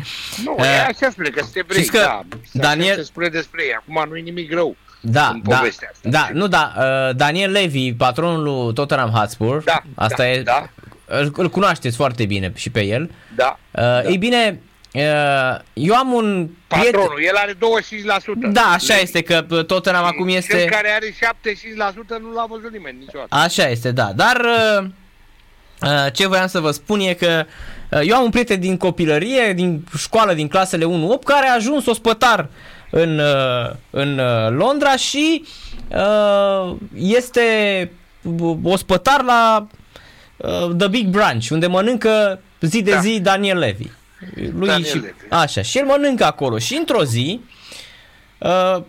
[0.44, 2.22] Nu, Uh, e așa spune, că sunt evrei, știți că da.
[2.52, 3.72] Daniel- Așa se spune despre ei.
[3.74, 4.76] Acum nu e nimic rău.
[5.04, 6.08] Da, în da, povestea asta.
[6.08, 10.68] da, nu, da, uh, Daniel Levy, patronul lui Tottenham Hotspur, Da, asta da, e, da.
[11.06, 13.10] îl, îl cunoașteți foarte bine și pe el.
[13.36, 13.58] Da.
[13.70, 14.60] Uh, Ei bine,
[14.92, 15.02] uh,
[15.72, 16.92] eu am un prieten...
[16.92, 18.52] Patronul, el are 25%.
[18.52, 20.64] Da, așa este, că uh, Tottenham acum Cel este...
[20.64, 21.06] care are
[22.18, 23.34] 75% nu l-a văzut nimeni niciodată.
[23.34, 24.12] Așa este, da.
[24.14, 24.40] Dar
[24.80, 24.86] uh,
[25.80, 27.44] uh, ce voiam să vă spun e că
[27.90, 30.88] uh, eu am un prieten din copilărie, din școală, din clasele 1-8,
[31.24, 32.73] care a ajuns ospătar în, uh,
[33.90, 35.44] în uh, Londra și
[35.88, 37.90] uh, este
[38.62, 39.66] ospătar la
[40.37, 42.98] uh, The Big Branch, unde mănâncă zi de Da.
[43.00, 43.90] zi Daniel Levy.
[44.35, 45.14] Lui Daniel și, Levy.
[45.30, 47.40] Așa, și el mănâncă acolo și într-o zi
[48.38, 48.83] uh,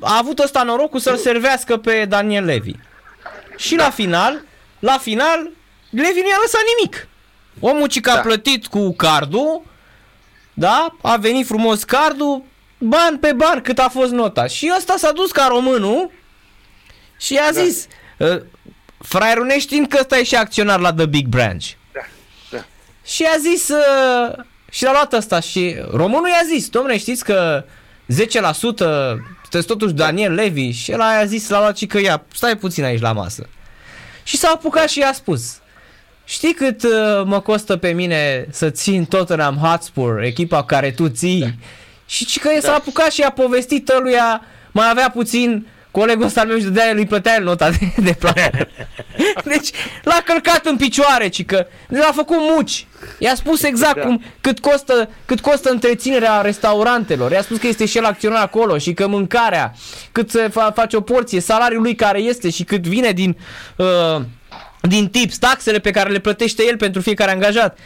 [0.00, 2.74] a avut ăsta norocul să-l servească pe Daniel Levy.
[3.56, 4.42] Și la final,
[4.78, 5.50] la final,
[5.90, 7.08] Levi nu i-a lăsat nimic.
[7.60, 8.20] Omul ci că a Da.
[8.20, 9.62] plătit cu cardul,
[10.54, 12.42] da, a venit frumos cardul,
[12.80, 14.46] ban pe ban cât a fost nota.
[14.46, 16.10] Și ăsta s-a dus ca românul
[17.18, 17.62] și a Da.
[17.62, 18.40] zis, uh,
[18.98, 21.64] fraierul neștiind că ăsta e și acționar la The Big Branch.
[21.92, 22.00] Da,
[22.50, 22.64] da.
[23.04, 24.34] Și a zis, uh,
[24.70, 27.64] și l-a luat ăsta și românul i-a zis, domnule, știți că
[28.06, 32.56] 10% sunteți totuși Daniel Levy și el a zis, l-a luat și că ia, stai
[32.56, 33.48] puțin aici la masă.
[34.22, 35.58] Și s-a apucat și i-a spus,
[36.24, 36.90] știi cât uh,
[37.24, 41.58] mă costă pe mine să țin Tottenham Hotspur, echipa care tu ții?
[42.10, 42.74] Și ci că s-a Da.
[42.74, 44.42] apucat și a povestit ăluia,
[44.72, 47.78] mai avea puțin colegul ăsta al meu și dădea el, îi plătea el nota de,
[47.96, 48.68] de plată.
[49.44, 49.70] Deci
[50.02, 52.86] l-a călcat în picioare, ci că l-a făcut muci.
[53.18, 54.02] I-a spus exact Da.
[54.02, 57.30] cum, cât, costă, cât costă întreținerea restaurantelor.
[57.32, 59.72] I-a spus că este și el acționar acolo și că mâncarea,
[60.12, 63.36] cât să fa- face o porție, salariul lui care este și cât vine din,
[63.76, 64.22] uh,
[64.80, 67.78] din tips, taxele pe care le plătește el pentru fiecare angajat.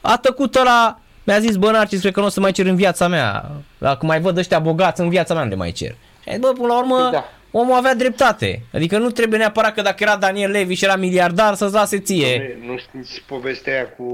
[0.00, 2.76] A tăcut ăla, mi-a zis, bă, Narcis, cred că nu o să mai cer în
[2.76, 3.50] viața mea.
[3.78, 5.94] Dacă mai văd ăștia bogați, în viața mea nu le mai cer.
[6.30, 7.24] Și, bă, până la urmă, Da.
[7.50, 8.62] omul avea dreptate.
[8.74, 12.38] Adică nu trebuie neapărat că dacă era Daniel Levy și era miliardar să-ți lase ție.
[12.40, 14.04] Dom'le, Nu știți povestea aia cu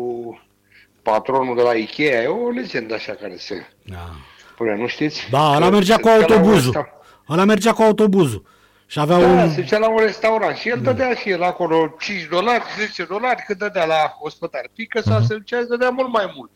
[1.03, 2.03] patronul de la Ikea?
[2.23, 4.11] E o legendă așa care se Da.
[4.53, 5.27] spune, nu știți?
[5.31, 6.73] Da, ăla Că mergea se cu ducea la un autobuzul.
[6.73, 6.91] resta-
[7.29, 8.45] Ăla mergea cu autobuzul.
[8.89, 9.51] Și avea Da, un...
[9.51, 13.43] se ducea la un restaurant și el dădea și el acolo 5 dolari, 10 dolari,
[13.47, 14.71] cât dădea la ospătar.
[14.75, 16.51] Pică sau se ducea, îți dădea mult mai mult.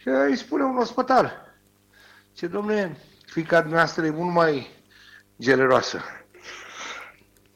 [0.00, 1.54] Și îi spune un ospătar,
[2.32, 4.68] ce domnule, fica dumneavoastră e mult mai
[5.40, 6.02] generoasă.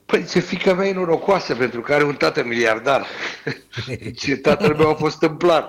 [0.07, 3.07] Păi ce fica mea e norocoasă pentru că are un tată miliardar.
[4.21, 5.67] ce tatăl meu a fost în plan.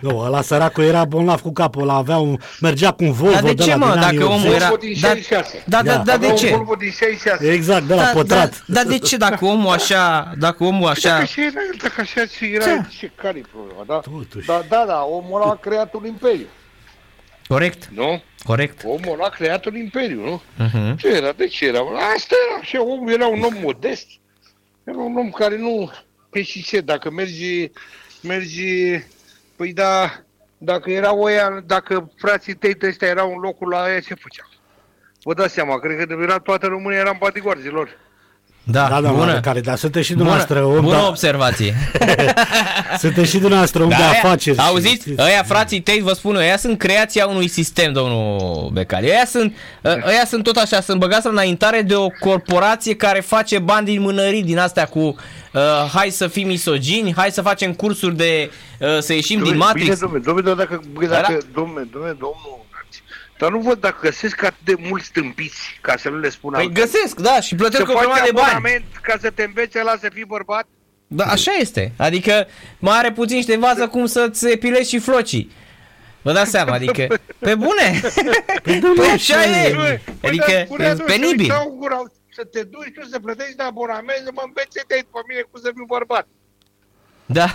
[0.00, 2.36] Nu, ăla săracul era bolnav cu capul, ăla avea un...
[2.60, 4.54] mergea cu un Volvo Dar de de ce, la mă, din dacă anii omul 80.
[4.54, 4.68] era...
[4.68, 5.62] Volvo din Da, 66.
[5.66, 6.02] da, da, Da.
[6.02, 6.50] da, de Avea ce?
[6.50, 7.50] un Volvo din 66.
[7.52, 8.48] Exact, de la Da, pătrat.
[8.66, 11.08] Da, dar de ce dacă omul așa, dacă omul Așa.
[11.08, 11.14] așa...
[11.18, 12.70] Dacă și era el, dacă așa și era, Ce?
[12.70, 13.98] el, ce care e problema, da?
[13.98, 14.46] Totuși.
[14.46, 16.46] Da, da, da, omul ăla a creat un imperiu,
[17.48, 18.22] Corect, nu?
[18.44, 18.80] corect.
[18.84, 20.42] Omul ăla a creat un imperiu, nu?
[20.66, 20.96] Uh-huh.
[20.96, 21.32] Ce era?
[21.32, 21.78] De ce era?
[22.14, 24.06] Asta era, așa, omul era un om modest.
[24.84, 25.90] Era un om care nu...
[26.30, 27.70] Păi și ce, dacă mergi,
[28.22, 28.64] mergi,
[29.60, 30.22] păi da,
[30.58, 34.48] dacă era oia, dacă frații tăi ăștia erau în locul la aia, ce făceau?
[35.22, 37.98] Vă dați seama, cred că era toată România era în bodyguardzilor.
[38.70, 39.32] Da, Da, da, bună.
[39.32, 41.74] mă, care, dar sunteți și Bună, dumneavoastră om bună de, observație.
[42.98, 44.56] sunteți și dumneavoastră om de Da, aia- afaceri.
[44.56, 44.94] și Auziți?
[44.94, 45.20] știți.
[45.22, 49.06] Ăia frații tăi, vă spun eu, ăia sunt creația unui sistem, domnul Becali.
[49.08, 53.20] Ăia sunt, ă- ăia sunt tot așa, sunt băgați la înaintare de o corporație care
[53.20, 55.60] face bani din mânării din astea cu uh,
[55.94, 59.84] hai să fim misogini, hai să facem cursuri de uh, să ieșim din Matrix.
[59.84, 62.58] Bine, domnule, domnule, dar dacă, bă, dacă Da, domnule, domnule, domnul,
[63.40, 66.62] dar nu văd dacă găsesc atât de mulți stâmpiți, ca să nu le spun Păi
[66.64, 66.84] altfel.
[66.84, 68.46] găsesc, da, și să plătesc o faci grămadă de bani.
[68.46, 70.66] abonament ca să te învețe la să fii bărbat?
[71.06, 71.92] Da, așa este.
[71.96, 72.46] Adică
[72.78, 75.50] mai are puțin și te învață cum să-ți epilezi și flocii.
[76.22, 77.06] Vă dați seama, adică,
[77.38, 78.00] pe bune.
[78.96, 79.74] Păi așa e.
[79.74, 81.46] Păi, Adică, dar spunea, e nu, penibil.
[81.46, 84.94] Să, uitau gura, să te duci tu să plătești de abonament, să mă învețe de
[85.12, 86.26] pe mine cum să fiu bărbat.
[87.26, 87.46] Da.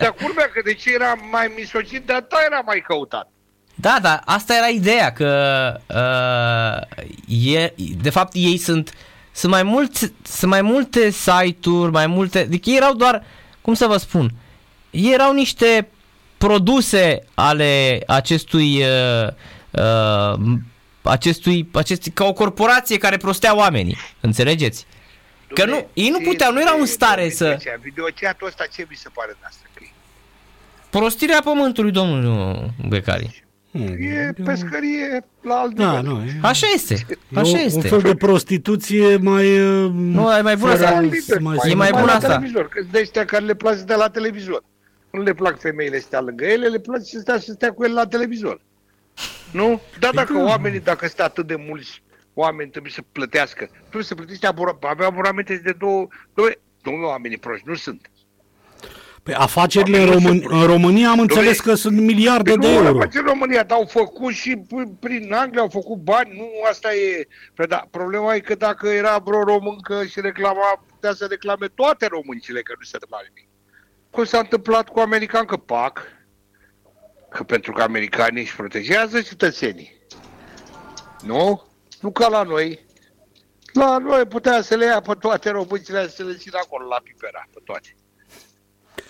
[0.00, 3.30] Dar culmea că de ce era mai misogin, dar ta era mai căutat.
[3.80, 7.04] Da, da, asta era ideea, că uh,
[7.54, 8.94] e, de fapt ei sunt,
[9.32, 13.24] sunt mai, mulți, sunt mai multe site-uri, mai multe, adică erau doar,
[13.60, 14.30] cum să vă spun,
[14.90, 15.88] erau niște
[16.38, 19.28] produse ale acestui uh,
[19.70, 20.40] uh,
[21.02, 24.86] acestui, acestui, ca o corporație care prostea oamenii, înțelegeți?
[25.54, 27.58] Că nu, ei nu puteau, nu erau în stare să...
[27.80, 29.90] Videoceatul ăsta ce vi se pare noastră că e?
[30.90, 33.46] Prostirea pământului, domnul Becari.
[33.72, 33.86] Hmm.
[33.98, 36.12] E pescărie la alt Da, nivel.
[36.12, 37.76] nu, e, Așa este, e așa o, este.
[37.76, 39.60] un fel de prostituție mai...
[39.60, 41.08] uh, Nu, e mai bună fără asta.
[41.20, 42.26] să mai E mai la bună asta.
[42.28, 44.64] Televizor, că de ăștia care le place să stea la televizor.
[45.10, 47.84] Nu le plac femeile să stea lângă ele, le place să stea, să stea cu
[47.84, 48.60] ele la televizor.
[49.52, 49.80] Nu?
[49.98, 50.44] Dar dacă da.
[50.44, 52.02] oamenii, dacă stă atât de mulți
[52.34, 53.68] oameni, trebuie să plătească.
[53.80, 56.48] Trebuie să plătești abura, avea abonamente de două, două,
[56.82, 58.10] domnule, oamenii proști, nu sunt.
[59.28, 62.50] Pe afacerile în, Oamenii nu Român, sunt în România am înțeles Dom'le, că sunt miliarde
[62.50, 62.98] Păi de nu, euro.
[62.98, 66.94] face în România, dar au făcut și p- prin Anglia, au făcut bani, nu asta
[66.94, 67.26] e.
[67.54, 72.06] Păi da, problema e că dacă era vreo româncă și reclama, putea să reclame toate
[72.06, 73.48] româncile că nu se întâmpla nimic.
[74.10, 76.02] Cum s-a întâmplat cu american, că pac,
[77.30, 80.02] că pentru că americanii își protejează cetățenii.
[81.24, 81.62] Nu?
[82.00, 82.86] Nu ca la noi.
[83.72, 87.46] La noi putea să le ia pe toate româncile să le țină acolo la pipera,
[87.54, 87.88] pe toate.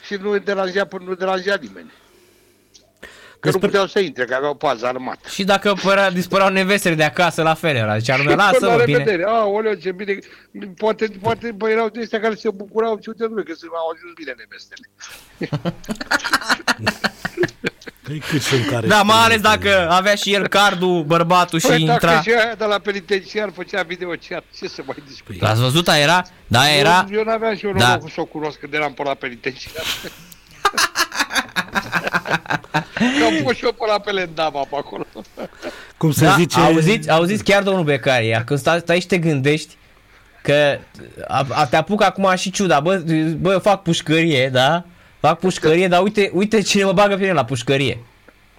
[0.08, 1.92] Și nu deranja, până nu deranja nimeni.
[3.40, 5.28] Că nu Despre- puteau să intre, că aveau pază armată.
[5.28, 7.98] Și dacă părea, dispăreau nevestele de acasă, la fel era.
[7.98, 8.96] Zicea lumea, la lasă-mă, bine.
[8.98, 9.24] revedere.
[9.26, 10.18] A, oleo, ce bine.
[10.76, 13.92] Poate, poate bă, erau de ăștia care se bucurau, ce uite, nu, că se au
[13.94, 14.88] ajuns bine nevestele.
[18.02, 19.24] Păi cât sunt care Da, mai știu.
[19.26, 21.98] ales dacă avea și el cardul, bărbatul și Păi intra.
[22.12, 25.38] dacă și aia de la penitenciar făcea video chat, ce să mai discută?
[25.40, 26.24] L-ați văzut, aia era?
[26.46, 27.06] Da, aia era...
[27.10, 27.86] Eu, eu n-aveam și eu Da.
[27.88, 29.84] norocul să o cunosc când eram pe la penitenciar.
[32.94, 35.06] Că am fost și eu pe la Pelendava pe acolo.
[35.96, 36.60] Cum se Da, zice...
[36.60, 39.76] auziți, auziți chiar domnul Becaria, când stai, stai și te gândești
[40.42, 40.78] că
[41.28, 42.96] a, a, te apuc acum și ciuda, bă,
[43.40, 44.84] bă, eu fac pușcărie, da?
[45.20, 47.98] Fac pușcărie, dar uite, uite cine mă bagă pe mine la pușcărie.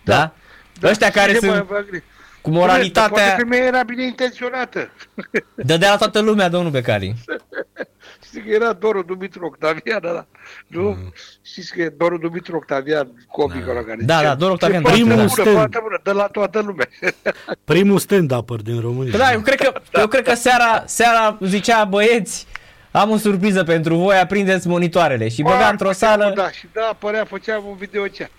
[0.03, 0.33] Da?
[0.79, 0.89] da?
[0.89, 2.03] Ăștia care Cine sunt mai avea grijă?
[2.41, 4.89] cu Poate moralitatea, femeia era bine intenționată.
[5.55, 7.15] dădea la toată lumea domnul Becari.
[8.25, 10.25] Știți că era Doru Dumitru Octavian, ăla,
[10.67, 10.89] nu?
[10.89, 11.13] Mm.
[11.45, 14.89] Știți că e Doru Dumitru Octavian, comicul ăla care Da, zicea, da, Doru Octavian, "Ce
[14.89, 15.15] da, foarte da.
[15.15, 16.87] bună, Primul foarte bună, dă la toată lumea.
[17.71, 19.17] Primul stand-upper din România.
[19.17, 22.47] Da, eu cred că, eu cred că seara, seara zicea băieți,
[22.91, 27.25] am o surpriză pentru voi, aprindeți monitoarele și băga într-o sală Da, și da, apărea,
[27.25, 28.31] făceam un video chat.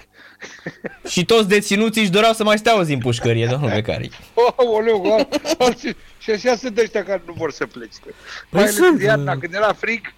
[1.12, 4.10] și toți deținuții își doreau să mai stea o zi în pușcărie, domnul Becari.
[4.34, 7.98] Oh, oleu, al- alții- și așa sunt ăștia care nu vor să plece.
[8.04, 8.12] Păi
[8.50, 9.02] Mai ales sunt.
[9.02, 10.12] iarna, când era frig,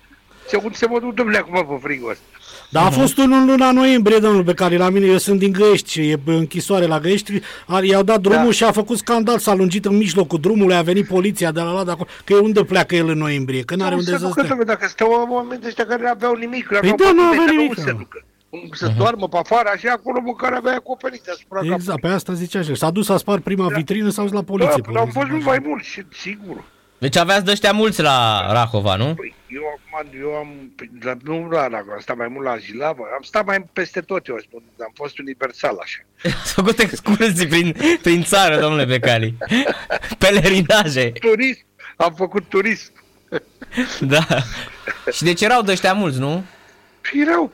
[0.50, 2.22] ce unde se mă duc domnule acum pe frigul ăsta?
[2.72, 5.52] Dar a fost unul în luna noiembrie, domnul pe care la mine, eu sunt din
[5.52, 8.50] Găiești, e pe închisoare la Găiești, a- i-au dat drumul Da.
[8.50, 11.84] și a făcut scandal, s-a lungit în mijlocul drumului, a venit poliția de la la
[11.84, 14.22] de acolo, că e unde pleacă el în noiembrie, că n-are Nu unde se să
[14.22, 14.48] ducă, stea.
[14.48, 17.60] domnule, dacă stau oameni ăștia care n-aveau nimic, nu aveau da, nu pământ, aveau nu
[17.60, 17.96] nimic, se da.
[17.98, 18.24] ducă.
[18.72, 22.74] Să doarmă pe afară, așa, acolo măcar avea acoperit asupra Exact, pe asta zicea și
[22.74, 24.80] S-a dus să spar prima vitrină, s-a dus la poliție.
[24.84, 25.34] Da, dar au fost poliția.
[25.34, 26.64] mult mai mulți, și- sigur.
[27.02, 29.14] Deci aveați de ăștia mulți la Rahova, nu?
[29.14, 33.02] Păi, eu acum, eu am, la, nu la, la, am stat mai mult la Jilavă,
[33.14, 35.98] am stat mai peste tot, eu spun, am fost universal așa.
[36.44, 39.34] S-au făcut excursii prin, prin țară, domnule Becali.
[40.18, 41.64] Pelerinaje, Turism,
[41.96, 42.92] am făcut turism.
[44.14, 44.26] da.
[45.12, 46.44] Și deci erau de ăștia mulți, nu?
[47.00, 47.52] Și erau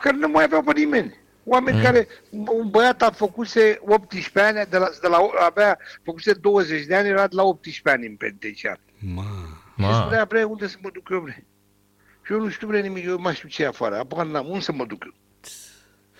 [0.00, 1.14] care nu mai aveau pe nimeni.
[1.44, 1.82] Oameni mm.
[1.82, 6.94] care, un băiat a făcuse 18 ani, de la, de la, avea, făcuse 20 de
[6.94, 8.80] ani, era de la 18 ani în penitenciar.
[8.98, 9.22] Ma.
[9.76, 10.00] Și Ma.
[10.00, 11.46] spunea, bre, unde să mă duc eu, bre?
[12.22, 13.98] Și eu nu știu, bre, nimic, eu mai știu ce e afară.
[13.98, 15.14] Apoi n-am, unde să mă duc eu?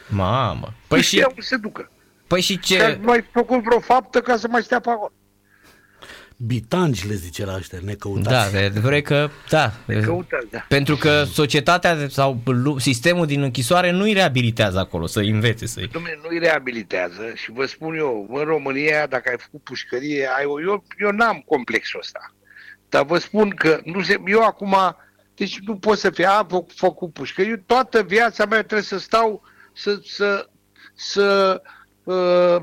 [0.09, 0.73] Mamă.
[0.89, 1.91] Păi și, știa unde se ducă.
[2.27, 2.77] păi și Ce?
[2.77, 2.99] Că ce...
[3.03, 5.13] nu ai făcut vreo faptă ca să mai stea pe acolo.
[6.37, 8.53] Bitangi le zice la ăștia, Da, necăutați.
[8.53, 9.73] de adevărat că, da.
[10.03, 10.64] Căutați, da.
[10.68, 15.88] Pentru că societatea sau lu- sistemul din închisoare nu îi reabilitează acolo, să învețe, să-i...
[15.88, 20.44] Dom'le, nu îi reabilitează și vă spun eu, în România, dacă ai făcut pușcărie, ai
[20.44, 22.35] o, eu, eu n-am complexul ăsta.
[22.88, 24.77] Dar vă spun că nu se, eu acum,
[25.35, 28.99] deci nu pot să fie, am fă- făcut pușcărie, eu toată viața mea trebuie să
[28.99, 29.42] stau,
[29.73, 30.49] să, să,
[30.94, 31.61] să
[32.05, 32.57] uh,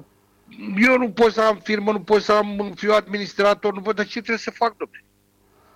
[0.77, 4.05] eu nu pot să am firmă, nu pot să am, fiu administrator, nu pot, dar
[4.05, 5.03] ce trebuie să fac, domnule?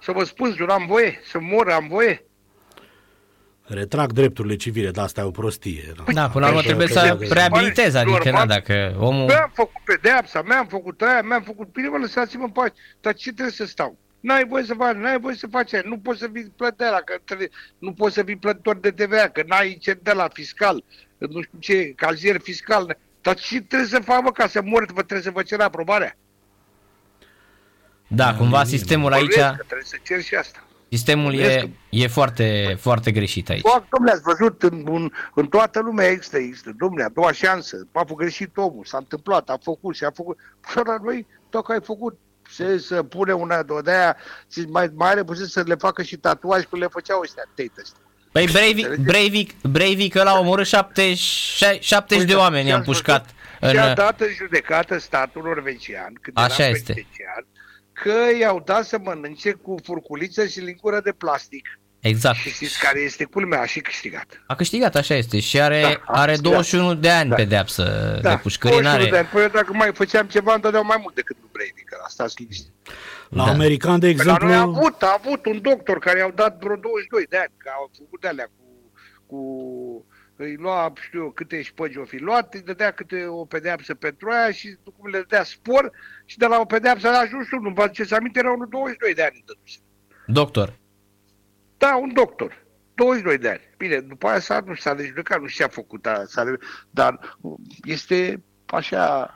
[0.01, 2.25] Să mă spânzur, am voie, să mor, am voie.
[3.67, 5.93] Retrag drepturile civile, dar asta e o prostie.
[5.95, 6.11] Da.
[6.13, 8.47] Da, până la urmă Așa trebuie că să da, reabilitezi, adică, na, Normal.
[8.47, 9.25] dacă omul...
[9.25, 12.73] Mi-am făcut pedeapsa, mi-am făcut aia, mi-am făcut bine, mă lăsați-mă în pace.
[13.01, 13.97] Dar ce trebuie să stau?
[14.19, 17.15] N-ai voie să faci, n-ai voie să faci aia, nu poți să fii plătea, că
[17.23, 20.83] trebuie, nu poți să fii plătitor de TVA, că n-ai ce de la fiscal,
[21.17, 22.97] nu știu ce, cazier fiscal.
[23.25, 26.17] Dar ce trebuie să fac, mă, ca să mor, vă trebuie să vă cer aprobarea?
[28.07, 30.63] Da, cumva sistemul aici, Bănuiesc că trebuie să cer și asta.
[30.89, 33.61] sistemul e, Bănuiesc e foarte, foarte greșit aici.
[33.61, 36.73] Bă, domnule, ați văzut, în, în, în toată lumea există, există.
[36.77, 40.37] Domnule, a doua șansă, a făcut greșit omul, s-a întâmplat, a făcut și a făcut.
[40.69, 44.17] Și la noi, tot că ai făcut, se, să pune una de aia,
[44.51, 47.71] și mai, mai are puțin să le facă și tatuaj cum le făceau ăștia, tăi
[47.79, 48.04] ăștia.
[48.35, 49.07] Păi Breivik, Înțelegeți?
[49.07, 51.17] Breivik, Breivik ăla a omorât 70,
[51.79, 53.21] 70 de Păi, oameni, și i-am ați pușcat.
[53.21, 53.35] văzut?
[53.59, 56.93] În, Și a dat în judecată statul norvegian, când Așa era este.
[56.93, 57.45] penitenciar,
[57.93, 61.79] că i-au dat să mănânce cu furculiță și lingură de plastic.
[62.09, 62.37] Exact.
[62.37, 63.61] Și știți care este culmea?
[63.61, 64.43] A și câștigat.
[64.47, 65.39] A câștigat, așa este.
[65.39, 66.51] Și are, Da, a are câștigat.
[66.51, 67.35] 21 de ani Da.
[67.35, 67.83] pedeapsă
[68.21, 68.79] Da, de pușcărie.
[68.81, 69.17] 21 de N-are...
[69.17, 69.27] ani.
[69.33, 71.91] Păi eu dacă mai făceam ceva, îmi dădeau mai mult decât lui Breivik.
[71.93, 72.71] ăla, Stați liniștit.
[73.29, 73.51] La Da.
[73.51, 74.47] american, de Păi la exemplu...
[74.47, 77.69] noi a avut, a avut un doctor care i-au dat vreo 22 de ani, că
[77.75, 78.63] au făcut de alea cu,
[79.25, 79.39] cu
[80.37, 84.29] îi lua, știu eu, câte șpăgi o fi luat, îi dădea câte o pedeapsă pentru
[84.29, 85.91] aia și cum le dădea spor
[86.25, 89.23] și de la o pedeapsă a ajuns unul, vă aduceți aminte, era unul 22 de
[89.23, 89.77] ani dăduse.
[90.25, 90.73] Doctor.
[91.77, 92.63] Da, un doctor.
[92.95, 93.61] 22 de ani.
[93.77, 96.43] Bine, după aia s-a, nu s-a dejudecat, nu știu ce a făcut, a, s-a,
[96.89, 97.37] dar
[97.83, 99.35] este așa,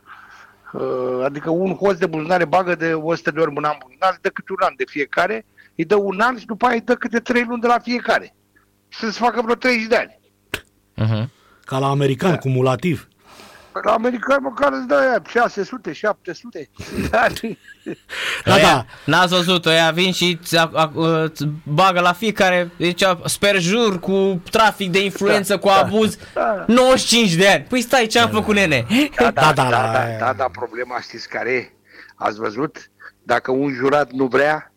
[0.73, 4.21] uh, adică un hoț de buzunare bagă de 100 de ori mâna în buzunar, îți
[4.21, 6.95] dă câte un an de fiecare, îi dă un an și după aia îi dă
[6.95, 8.35] câte 3 luni de la fiecare.
[8.87, 10.19] Să-ți facă vreo 30 de ani.
[11.05, 11.29] Uh-huh.
[11.65, 12.37] Ca la american, Da.
[12.37, 13.07] cumulativ.
[13.81, 16.69] Păi La americani măcar îți dă aia 600, 700.
[17.09, 17.31] Dar,
[18.45, 18.85] Da, Ăia, da.
[19.05, 20.91] N-ați văzut, ăia vin și îți a- a-
[21.23, 26.65] îți bagă la fiecare, deci sperjur cu trafic de influență, Da, cu da, abuz, da.
[26.67, 27.63] 95 de ani.
[27.69, 28.85] Păi stai, ce am făcut, nene?
[29.15, 31.71] Da, da, Da, da, da, da, la- da, da, da, problema știți care e?
[32.15, 32.91] Ați văzut?
[33.23, 34.73] Dacă un jurat nu vrea,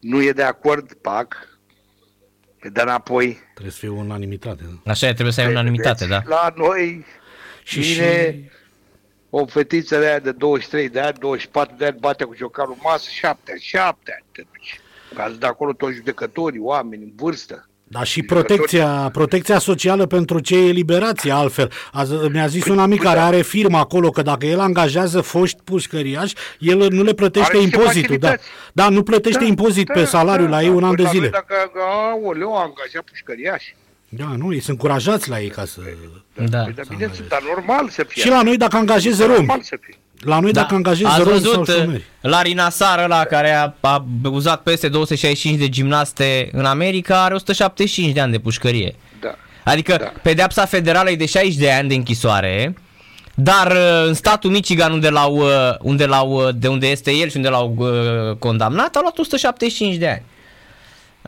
[0.00, 1.34] nu e de acord, pac,
[2.60, 3.38] îi dă înapoi.
[3.52, 4.62] Trebuie să fie unanimitate.
[4.84, 4.90] da.
[4.90, 6.18] Așa e, trebuie să ai unanimitate, da.
[6.18, 7.04] Deci, La noi
[7.70, 8.50] Și, și, și, vine
[9.30, 12.80] o fetiță de aia de 23 de ani, 24 de ani, bate cu ciocanul în
[12.82, 14.80] masă, 7 ani, 7 ani te duci.
[15.14, 17.68] Că ați de acolo toți judecătorii, oameni în vârstă.
[17.84, 21.72] da, și protecția, protecția socială pentru cei eliberați, altfel.
[21.92, 26.34] Azi, mi-a zis un amic care are firmă acolo că dacă el angajează foști pușcăriași,
[26.58, 28.16] el nu le plătește Are niște impozitul.
[28.16, 28.28] Da.
[28.28, 28.50] facilități.
[28.72, 31.28] da, nu plătește impozit pe salariul la ei un an Păi de la noi zile.
[31.28, 31.54] Dacă,
[32.12, 33.74] aoleu, a angajat pușcăriași.
[34.12, 35.80] Da, nu, ei sunt încurajați la ei ca să...
[36.48, 36.58] Da.
[36.58, 38.22] Păi, dar bine, dar normal să fie.
[38.22, 39.36] Și la noi dacă angajezi romi.
[39.36, 39.94] Normal să fie.
[40.20, 41.14] La noi dacă angajezi Da.
[41.14, 42.04] Ați romi sau văzut uh, șomeri.
[42.20, 48.12] Larry Nassar ăla care a, a uzat peste 265 de gimnaste în America are 175
[48.14, 48.94] de ani de pușcărie.
[49.20, 49.34] Da.
[49.64, 50.12] Adică Da.
[50.22, 52.74] pedeapsa federală e de 60 de ani de închisoare,
[53.34, 55.48] dar uh, în statul Michigan unde l-au, uh,
[55.80, 59.96] unde l-au, uh, de unde este el și unde l-au uh, condamnat, au luat 175
[59.96, 60.22] de ani.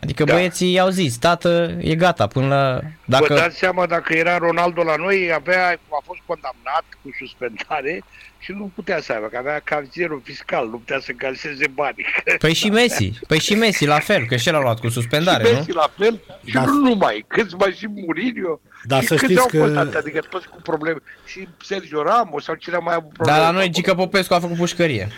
[0.01, 0.33] Adică Da.
[0.33, 2.73] băieții i-au zis, tată, e gata, până la...
[2.75, 2.87] Dacă...
[3.05, 3.35] Vă Dacă...
[3.35, 8.03] dați seama dacă era Ronaldo la noi, avea, a fost condamnat cu suspendare
[8.39, 12.07] și nu putea să aibă, că avea cazierul fiscal, nu putea să încaseze banii.
[12.39, 15.45] Păi și Messi, păi și Messi la fel, că și el a luat cu suspendare,
[15.45, 15.57] și nu?
[15.57, 16.65] Messi la fel și Da.
[16.65, 18.61] nu numai, câți mai și Mourinho.
[18.85, 20.99] Da, și să câți știți au că- fost atâtea, adică toți cu probleme.
[21.27, 23.39] Și Sergio Ramos sau cine a mai avut probleme.
[23.39, 23.73] Dar la noi acolo.
[23.75, 25.09] Gică Popescu a făcut pușcărie.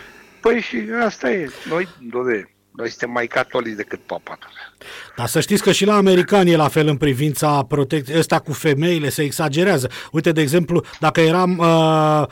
[0.41, 1.49] Păi și asta e.
[1.69, 4.37] Noi, doamne, noi suntem mai catolici decât papa.
[5.15, 8.17] Dar să știți că și la americani e la fel în privința protecției.
[8.17, 9.89] Ăsta cu femeile se exagerează.
[10.11, 12.25] Uite, de exemplu, dacă era uh,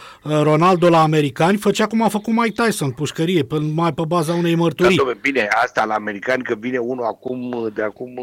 [0.43, 4.51] Ronaldo la americani, făcea cum a făcut Mike Tyson, pușcărie, pe, mai pe baza unei
[4.55, 4.99] Da, mărturii.
[4.99, 8.13] dom'le, bine, asta la americani, că vine unul acum, de acum,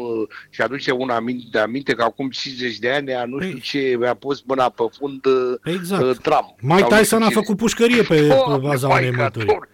[0.49, 3.95] și aduce un aminte, de aminte că acum 50 de ani, a nu știu ce,
[3.99, 6.03] mi-a pus mâna pe fund uh, Exact.
[6.03, 6.55] uh, tram.
[6.59, 7.33] Mike Sau nu Tyson știu a ce.
[7.33, 9.47] făcut pușcărie pe, pe Doamne, baza Maica unei mărturii.
[9.47, 9.69] Domnului.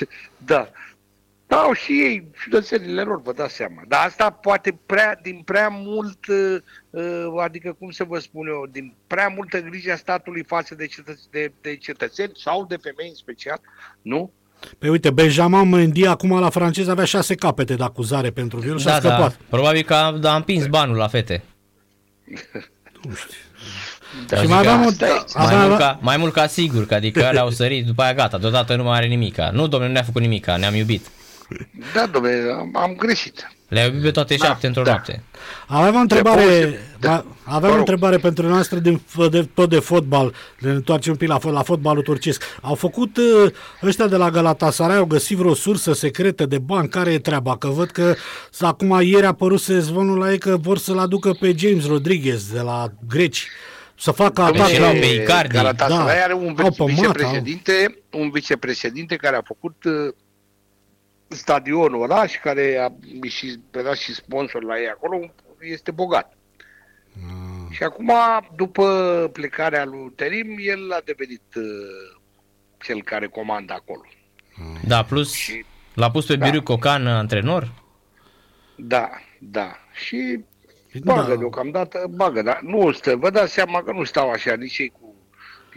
[0.44, 0.68] Da.
[1.50, 3.82] Da, au și ei ciudățenile lor, vă dați seama.
[3.88, 6.56] Dar asta poate prea, din prea mult, uh,
[6.90, 10.86] uh, adică cum să vă spun eu, din prea multă grijă a statului față de,
[10.86, 13.60] cetăț- de, de cetățeni sau de femei în special,
[14.02, 14.32] nu?
[14.78, 18.88] Păi uite, Benjamin Mendy acum la francez avea șase capete de acuzare pentru viol și
[18.88, 19.38] a Da, da, scăpat.
[19.48, 21.42] probabil că a, a împins banul la fete.
[24.28, 25.10] Da, Și mai aveam o- asta e.
[25.10, 28.02] a- Mai, Avea- mult ca, mai mult ca sigur, că adică alea au sărit, după
[28.02, 29.50] aia gata, deodată nu mai are nimica.
[29.50, 31.06] Nu, domnule, nu ne-a făcut nimica, ne-am iubit.
[31.94, 33.50] Da, domnule, am, am greșit.
[33.68, 34.90] Le-a iubit pe toate șapte într-o da.
[34.90, 35.22] noapte.
[35.66, 37.24] Aveam o întrebare, poți- da, da.
[37.44, 37.78] aveam Vă o rog.
[37.78, 41.62] întrebare pentru noastră din, de, tot de fotbal, ne întoarcem un pic la, fo- la
[41.62, 42.42] fotbalul turcesc.
[42.60, 47.12] Au făcut uh, ăștia de la Galatasaray, au găsit vreo sursă secretă de bani, care
[47.12, 47.56] e treaba?
[47.56, 48.14] Că văd că
[48.50, 52.52] s- acum ieri a apărut zvonul la ei că vor să-l aducă pe James Rodriguez
[52.52, 53.46] de la greci,
[53.98, 54.68] să facă Domnule, atac.
[54.74, 55.54] și erau pe Icardi.
[55.54, 56.22] Galatasaray Da.
[56.22, 59.92] are un Au pe Mata, vicepreședinte, un vicepreședinte care a făcut uh,
[61.28, 62.92] stadionul ăla și care a
[63.28, 66.36] și era și sponsor la ei acolo, este bogat.
[67.16, 67.74] Ah.
[67.74, 68.12] Și acum,
[68.56, 72.20] după plecarea lui Terim, el a devenit uh,
[72.78, 74.04] cel care comandă acolo.
[74.84, 75.64] Da, plus Și
[75.98, 76.44] L-a pus pe Da.
[76.44, 77.72] Biriu Cocan antrenor?
[78.76, 79.76] Da, da.
[79.92, 80.44] Și
[80.92, 81.36] Păi, bagă da.
[81.36, 85.07] deocamdată, bagă, dar nu stă, vă dați seama că nu stau așa nici ei cu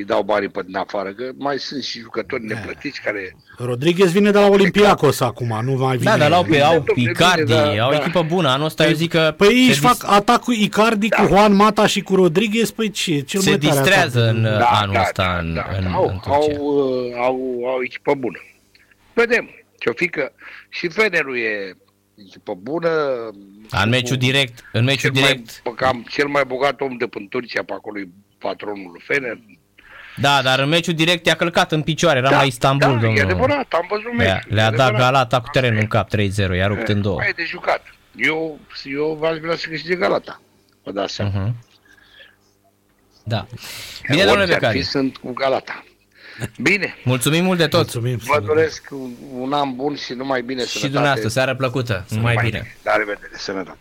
[0.01, 2.53] îi dau banii pe din afară, că mai sunt și jucători Da.
[2.55, 3.35] neplătiți care...
[3.57, 6.09] Rodriguez vine de la Olympiacos acum, nu mai vine.
[6.11, 7.95] Da, dar au pe Bine, au domnule, Icardi, bine, da, au da.
[7.97, 8.49] echipă bună.
[8.49, 11.53] Anul ăsta eu zic că Păi ei se își fac dis- atacul Icardi cu Juan
[11.55, 13.13] Mata și cu Rodriguez, păi ce?
[13.13, 14.35] e Cel se mai tare distrează atac.
[14.35, 16.59] în Da, anul da, ăsta da, în, da, în, au, în au, Turcia.
[16.61, 18.39] uh, au, au echipă bună.
[19.13, 19.49] Vedem
[19.79, 20.31] ce-o fi că
[20.69, 21.77] și Fenerul e
[22.25, 22.89] echipă bună.
[23.83, 27.25] În meciul direct, în meciul cel direct, Mai, cam cel mai bogat om de până
[27.29, 29.39] Turcia pe acolo e patronul lui Fener.
[30.18, 33.18] Da, dar în meciul direct i-a călcat în picioare, era la Istanbul, da, domnul.
[33.18, 34.53] e adevărat, am văzut Le-a, meciul.
[34.55, 35.12] le-a e dat adevărat.
[35.12, 37.16] Galata cu terenul în cap 3-0, i-a rupt în două.
[37.18, 37.82] Mai e de jucat.
[38.16, 40.41] Eu, eu v-aș vrea să câștige Galata.
[40.84, 41.32] Vă dați seama.
[41.36, 41.55] Mhm.
[43.24, 43.47] Da.
[44.09, 45.84] Bine, domnule Orice ar fi, Becari, sunt cu Galata.
[46.62, 47.80] Bine, mulțumim mult de tot.
[47.80, 48.20] Mulțumim.
[48.26, 50.91] vă doresc un, un an bun și numai bine, Și sănătate.
[50.91, 52.76] dumneavoastră, seară plăcută, numai bine.
[52.84, 53.78] La revedere, sănătate.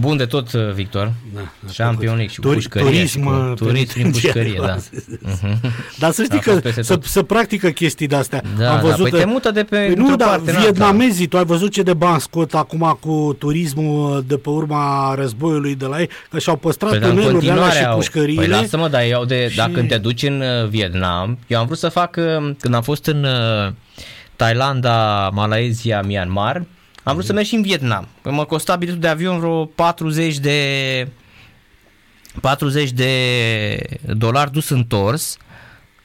[0.00, 1.12] Bun de tot, uh, Victor.
[1.34, 1.40] Da,
[1.76, 2.86] Championic și cu Turi- pușcărie.
[2.88, 4.76] turism, și cu, uh, turism prin pușcărie, da.
[5.98, 7.04] Dar să știi A fost că peste să, tot.
[7.04, 8.42] să practică chestii de-astea.
[8.58, 10.56] Da, Am da, văzut, păi te mută de pe Păi într-o nu, dar parte în
[10.56, 10.68] alta.
[10.68, 15.74] vietnamezii, tu ai văzut ce de bani scot acum cu turismul de pe urma războiului
[15.74, 17.96] de la ei, că și-au păstrat Păi, dar în tunelurile alea continuare și au...
[17.96, 18.40] pușcăriile.
[18.46, 21.78] Păi lasă-mă, dar eu de, Și- dacă te duci în uh, Vietnam, eu am vrut
[21.78, 23.72] să fac, uh, când am fost în uh,
[24.36, 26.62] Thailanda, Malaezia, Myanmar,
[27.02, 28.08] am vrut să merg și în Vietnam.
[28.22, 31.08] Că mă costa biletul de avion vreo 40 de
[32.40, 33.10] 40 de
[34.16, 35.36] dolari dus întors.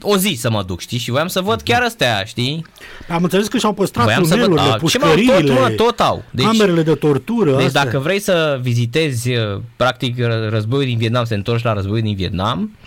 [0.02, 0.98] O zi să mă duc, știi?
[0.98, 2.66] Și voiam să văd chiar astea, știi?
[3.10, 5.70] Am înțeles că și-au păstrat Voiam să văd, tunelurile, a, ce mă, tot, pușcăriile, mă,
[5.70, 6.24] tot au.
[6.32, 7.56] Deci, camerele de tortură.
[7.56, 7.84] deci astea.
[7.84, 12.02] dacă vrei să vizitezi, uh, practic, ră- războiul din Vietnam, să te întorci la războiul
[12.02, 12.78] din Vietnam,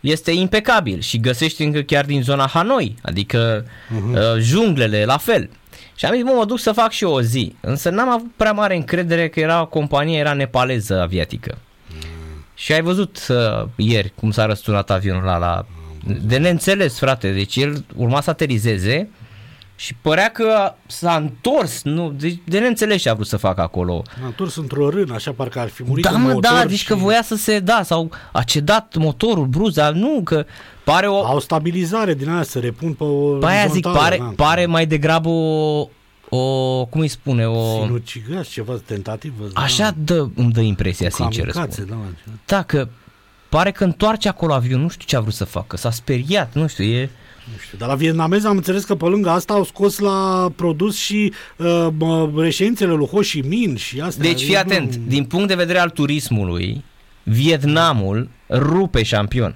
[0.00, 4.14] este impecabil și găsești încă chiar din zona Hanoi, adică uh-huh.
[4.14, 5.50] uh, junglele, la fel.
[6.00, 7.54] Și am zis, mă, mă duc să fac și eu o zi.
[7.60, 11.58] Însă n-am avut prea mare încredere că era o companie, era nepaleză aviatică.
[12.54, 15.66] Și ai văzut uh, ieri cum s-a răsturnat avionul ăla la...
[16.22, 17.32] De neînțeles, frate.
[17.32, 19.10] Deci el urma să aterizeze
[19.80, 21.82] și părea că s-a întors.
[21.82, 24.02] Nu, deci de neînțeles ce a vrut să facă acolo.
[24.18, 26.78] M-am întors într-o rână, așa parcă ar fi murit Da, un mă, motor da, deci
[26.78, 30.44] și că voia să se, da, sau a cedat motorul, bruza, nu, că
[30.84, 31.24] pare o...
[31.24, 34.32] Au stabilizare din aia, să repun pe o Pe aia zic, orizontală, pare, da.
[34.36, 35.88] pare mai degrabă o,
[36.28, 37.82] o, cum îi spune, o...
[37.82, 39.44] Sinucigaș, ceva tentativă.
[39.54, 41.86] Așa dă, îmi dă impresia, sincer Kamikaze, spun.
[41.88, 42.36] da, ceva.
[42.44, 42.88] Da, că
[43.48, 46.66] pare că întoarce acolo avionul, nu știu ce a vrut să facă, s-a speriat, nu
[46.66, 47.10] știu, e...
[47.52, 50.96] Nu știu, dar la vietnamezi am înțeles că pe lângă asta au scos la produs
[50.96, 54.22] și uh, mă, reședințele lui Ho Chi Minh și astea.
[54.24, 56.84] Deci fii E, atent, nu- din punct de vedere al turismului,
[57.22, 59.54] Vietnamul rupe șampion.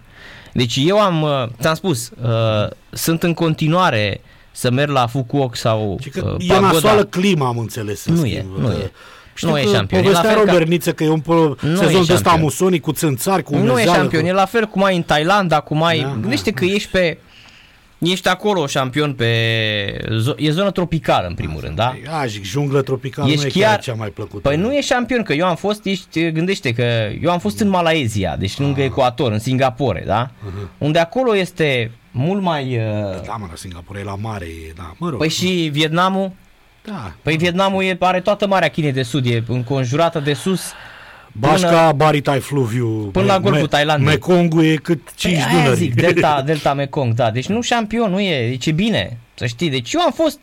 [0.53, 1.31] Deci eu am, uh,
[1.61, 4.21] ți-am spus, uh, sunt în continuare
[4.53, 7.05] să merg la Fukuok sau Și că uh, e nasoală Pagoda.
[7.21, 8.05] clima, am înțeles.
[8.05, 8.59] în Nu e, schimb.
[8.59, 8.91] nu Uh, e.
[9.35, 10.01] Știu Nu e că șampion.
[10.01, 11.99] E la Povestea fel ca- Robert Niță că e un pro- Nu e sezon de
[12.13, 12.41] ăsta șampion.
[12.41, 14.29] musonic cu țânțari, cu Nu e umezeală, șampion, cu...
[14.29, 16.01] e la fel cum ai în Thailanda, cum ai...
[16.01, 17.19] Da, Gândește da, că ești pe...
[18.05, 19.27] Ești acolo șampion pe...
[20.07, 21.97] zo- E zonă tropicală în primul rând, da?
[22.21, 24.49] A, zic, junglă tropicală Ești nu e chiar- chiar cea mai plăcută.
[24.49, 26.83] Păi nu e șampion, că eu am fost, ești, gândește că
[27.21, 28.87] eu am fost în Malaezia, deci lângă Ah.
[28.87, 30.31] Ecuator, în Singapore, da?
[30.79, 32.77] Unde acolo este mult mai...
[32.77, 32.83] uh,
[33.27, 35.19] Da, mă, la Singapore e la mare, e, da, mă rog.
[35.19, 36.33] Păi și Vietnamul?
[36.85, 37.13] Da.
[37.23, 40.61] Păi Vietnamul e, are toată Marea Chinei de Sud, e înconjurată de sus.
[41.39, 44.07] Bașca, Baritai Fluviu, până la golful Thailandei.
[44.07, 45.77] Mekongul e cât 5 Păi aia Dunări.
[45.79, 47.31] zic, Delta, Delta Mekong, da.
[47.31, 49.71] Deci nu șampion, nu e, deci e bine, să știi.
[49.71, 50.39] Deci eu am fost,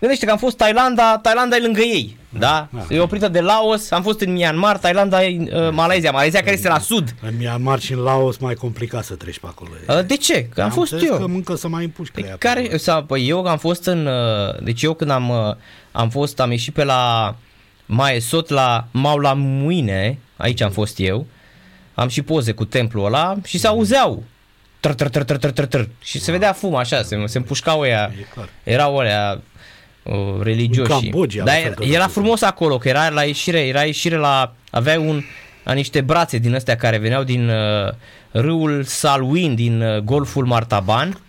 [0.00, 2.68] gândește că am fost Thailanda, Thailanda e lângă ei, da?
[2.70, 2.84] Da.
[2.88, 6.68] E oprită de Laos, am fost în Myanmar, Thailanda e uh, Malezia, Malezia care este
[6.68, 7.14] la sud.
[7.22, 9.70] În Myanmar și în Laos mai complicat să treci pe acolo.
[9.88, 9.92] E.
[9.98, 10.44] Uh, De ce?
[10.54, 11.26] Că am fost înțeles eu.
[11.26, 12.76] că încă să mai împuși Păi creia pe care, acolo.
[12.78, 15.36] sau, păi eu am fost în, uh, deci eu când am, uh,
[15.92, 17.34] am fost, am ieșit pe la
[17.90, 21.26] Mae Sot la Maula Muine, aici am fost eu,
[21.94, 24.22] am și poze cu templul ăla și se auzeau
[24.80, 27.80] tr tr tr tr tr tr tr și se vedea fum așa, se, se împușcau
[27.80, 28.48] ăia, E clar.
[28.64, 29.40] erau ăia
[30.02, 30.92] uh, religioși.
[30.92, 32.12] În Cambodgia, Dar la era, fel tot era așa.
[32.12, 35.22] frumos acolo, că era la ieșire, era ieșire la, aveai un,
[35.64, 37.92] a niște brațe din astea care veneau din uh,
[38.30, 41.20] râul Salween, din uh, golful Martaban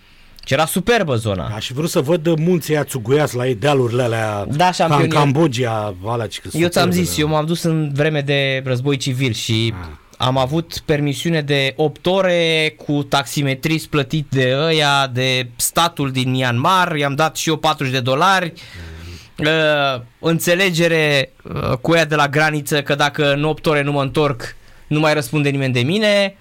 [0.49, 1.51] și era superbă zona.
[1.55, 5.09] Aș vrea să văd munții aia țuguiați la ei, dealurile alea, Da, ca șampion, în
[5.11, 7.21] eu- Cambodgia, alea, ce că Eu ți-am superbe, zis, da.
[7.21, 9.87] eu m-am dus în vreme de război civil și Ah.
[10.17, 16.95] am avut permisiune de 8 ore cu taximetrist plătit de ăia, de statul din Myanmar,
[16.95, 18.53] i-am dat și eu 40 de dolari,
[19.37, 19.45] Mm.
[19.45, 24.01] uh, înțelegere uh, cu ea de la graniță că dacă în 8 ore nu mă
[24.01, 24.55] întorc,
[24.87, 26.35] nu mai răspunde nimeni de mine,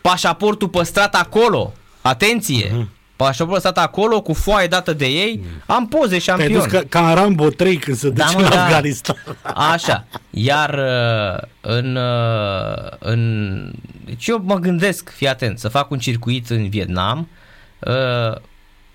[0.00, 2.88] pașaportul păstrat acolo, atenție, Mhm.
[3.16, 6.52] Pașaportul stat acolo cu foaie dată de ei, am poze Te-ai șampion.
[6.52, 8.64] dus ca, ca în Rambo 3 când se Da, duce mă, în da.
[8.64, 9.16] Afganistan.
[9.54, 10.04] Așa.
[10.30, 13.72] Iar uh, în, uh, în...
[14.04, 17.28] Deci eu mă gândesc, fii atent, să fac un circuit în Vietnam,
[17.78, 18.36] uh,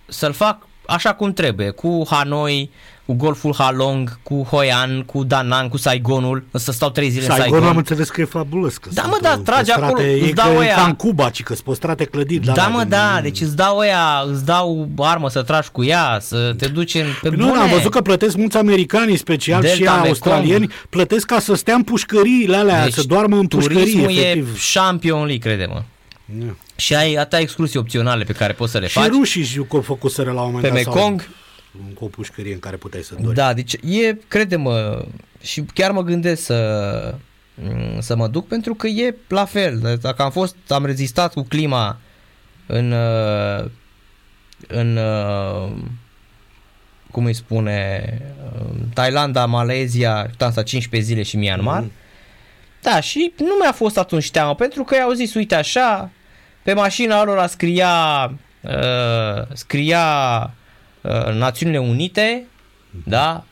[0.07, 2.71] să-l fac așa cum trebuie, cu Hanoi,
[3.09, 7.23] cu Golful Halong, cu Hoi An, cu Da Nang, cu Saigonul, să stau trei zile
[7.25, 7.77] în Saigon am Saigon.
[7.77, 8.77] înțeles că e fabulos.
[8.77, 10.75] Că Da, sunt mă, da, pe trage strate, acolo, E îți dau că, ăia.
[10.75, 12.45] ca în Cuba, ci că sunt strate clădiri.
[12.45, 15.83] Da, alea mă, din- da, deci îți dau ăia, îți dau armă să tragi cu
[15.83, 17.59] ea, să te duci în, pe Nu, bune.
[17.59, 20.05] am văzut că plătesc mulți americani, în special Delta și Mekong.
[20.05, 24.55] australieni, plătesc ca să stea în pușcăriile alea, Deci să doarmă în pușcării, turismul efectiv.
[24.55, 25.81] e Champion League, crede-mă.
[26.25, 26.45] Da.
[26.75, 29.07] Și ai atâtea exclusii opționale pe care poți să le Și faci.
[29.09, 30.93] rușii știu că au făcuseră la un moment Pe dat.
[30.93, 30.93] sau
[31.71, 31.93] Mekong.
[31.93, 33.35] Cu o pușcărie în care puteai să dori.
[33.35, 35.05] Da, deci e, crede-mă,
[35.41, 37.15] și chiar mă gândesc să,
[37.55, 39.97] mm, să mă duc pentru că e la fel.
[40.01, 41.99] Dacă am fost, am rezistat cu clima
[42.65, 43.65] în, uh,
[44.67, 45.71] în uh,
[47.11, 48.03] cum îi spune,
[48.53, 51.81] uh, Thailanda, Malezia, am stat 15 zile și Myanmar.
[51.81, 51.91] Mhm.
[52.81, 56.09] Da, și nu mi-a fost atunci teamă, pentru că i-au zis, uite așa,
[56.63, 58.25] pe mașina lor scria,
[58.61, 60.58] uh, scria uh,
[61.33, 62.47] Națiunile Unite,
[63.05, 63.43] da,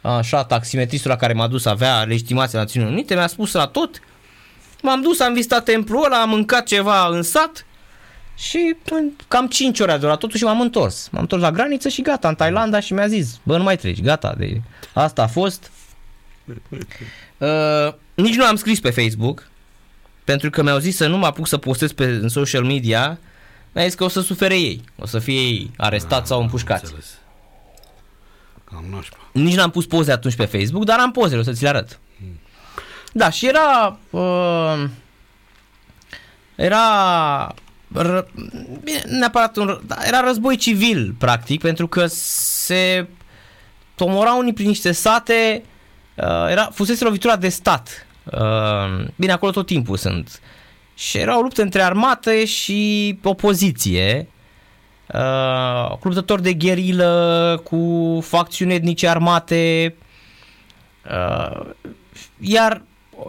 [0.00, 4.00] așa, taximetristul la care m-a dus avea legitimația Națiunilor Unite, mi-a spus la tot,
[4.82, 7.66] m-am dus, am vizitat templul ăla, am mâncat ceva în sat
[8.36, 11.08] și în cam 5 ore a durat totul și m-am întors.
[11.10, 14.02] M-am întors la graniță și gata, în Thailanda și mi-a zis, bă, nu mai treci,
[14.02, 14.60] gata, de
[14.92, 15.70] asta a fost.
[17.38, 19.48] Uh, nici nu am scris pe Facebook,
[20.24, 23.18] pentru că mi-au zis să nu mă apuc să postez pe în social media,
[23.72, 26.84] mi-a zis că o să sufere ei, o să fie ei arestați sau împușcați.
[26.84, 27.18] Înțeles.
[28.64, 29.16] Cam nașpa.
[29.32, 31.98] Nici n-am pus poze atunci pe Facebook, dar am pozele, o să ți le arăt.
[33.12, 33.98] Da, și era...
[34.10, 34.84] Uh,
[36.54, 37.54] era...
[37.92, 38.26] Ră,
[38.82, 39.68] bine, neapărat un...
[39.76, 43.08] ră- Da, era război civil, practic, pentru că se
[43.94, 45.62] tomorau unii prin niște sate...
[46.14, 48.06] Uh, era, fusese lovitura de stat.
[48.24, 50.40] Uh, bine, acolo tot timpul sunt.
[51.00, 54.28] Și era o luptă între armată și opoziție.
[55.14, 59.94] Uh, luptători de gherilă cu facțiuni etnice armate.
[61.10, 61.70] Uh,
[62.40, 62.82] iar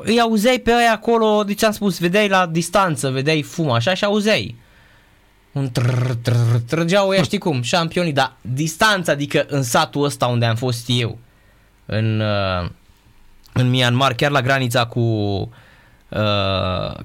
[0.04, 3.94] îi auzeai pe aia acolo, de ce am spus, vedeai la distanță, vedeai fum așa
[3.94, 4.56] și auzeai.
[5.52, 10.46] Un trr, trr, trăgeau ăia, știi cum, șampionii, dar distanța, adică în satul ăsta unde
[10.46, 11.18] am fost eu,
[11.86, 12.70] în, uh,
[13.54, 15.48] în Myanmar, chiar la granița cu uh,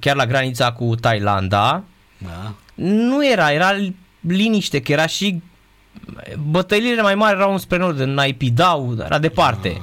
[0.01, 1.83] chiar la granița cu Thailanda,
[2.19, 2.53] Da.
[2.75, 3.71] nu era, era
[4.21, 5.43] liniște, că era și
[6.51, 9.83] bătăliile mai mari erau spre nord, în Naipidau, era departe.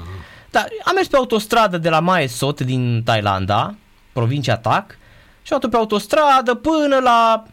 [0.52, 3.76] Dar am mers pe autostradă de la Mae Sot din Thailanda,
[4.14, 4.98] provincia Tak,
[5.42, 7.44] și am pe autostradă până la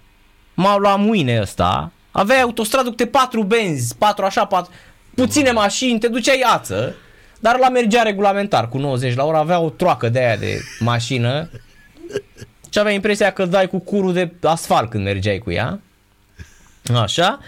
[0.54, 1.92] Maula Muine ăsta.
[2.10, 4.72] Aveai autostradă cu câte patru benzi, patru așa, patru,
[5.14, 6.94] puține mașini, te duceai ață,
[7.40, 11.50] dar la mergea regulamentar cu 90 la oră, avea o troacă de aia de mașină
[12.70, 15.80] și aveai impresia că dai cu curul de asfalt când mergeai cu ea.
[16.94, 17.38] Așa.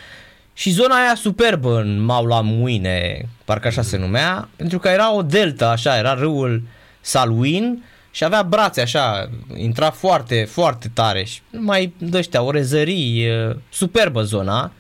[0.54, 5.22] Și zona aia superbă în Maula Muine, parcă așa se numea, pentru că era o
[5.22, 6.62] delta, așa, era râul
[7.00, 13.56] Salwin și avea brațe așa, intra foarte, foarte tare și mai dăștea, o rezării, e,
[13.70, 14.72] superbă zona.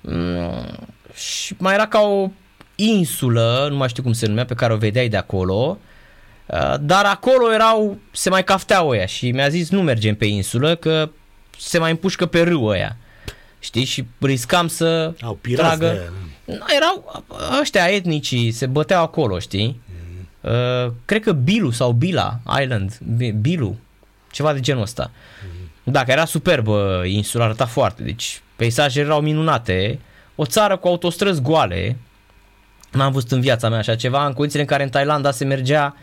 [0.00, 2.30] Mm, și mai era ca o
[2.76, 5.78] insulă, nu mai știu cum se numea, pe care o vedeai de acolo,
[6.46, 10.74] Uh, dar acolo erau, se mai cafteau ăia și mi-a zis nu mergem pe insulă
[10.74, 11.10] că
[11.58, 12.96] se mai împușcă pe râu ăia.
[13.58, 13.84] Știi?
[13.84, 15.92] Și riscam să Au pirați tragă...
[15.94, 17.24] de aia, Nu, erau
[17.60, 19.80] ăștia etnicii, se băteau acolo, știi?
[20.40, 23.76] Uh, cred că Bilu sau Bila Island, Bi- Bilu,
[24.30, 25.10] ceva de genul ăsta.
[25.82, 29.98] Dacă era superbă insula, arăta foarte, deci peisajele erau minunate,
[30.34, 31.96] o țară cu autostrăzi goale,
[32.96, 35.96] n-am văzut în viața mea așa ceva, în condițiile în care în Thailanda se mergea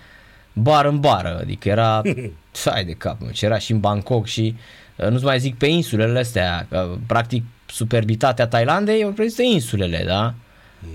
[0.54, 2.02] bar în bară, adică era,
[2.66, 4.56] hai de cap, mă, ce era și în Bangkok și
[4.96, 10.34] uh, nu-ți mai zic pe insulele astea, că, practic superbitatea Thailandei o reprezintă insulele, da?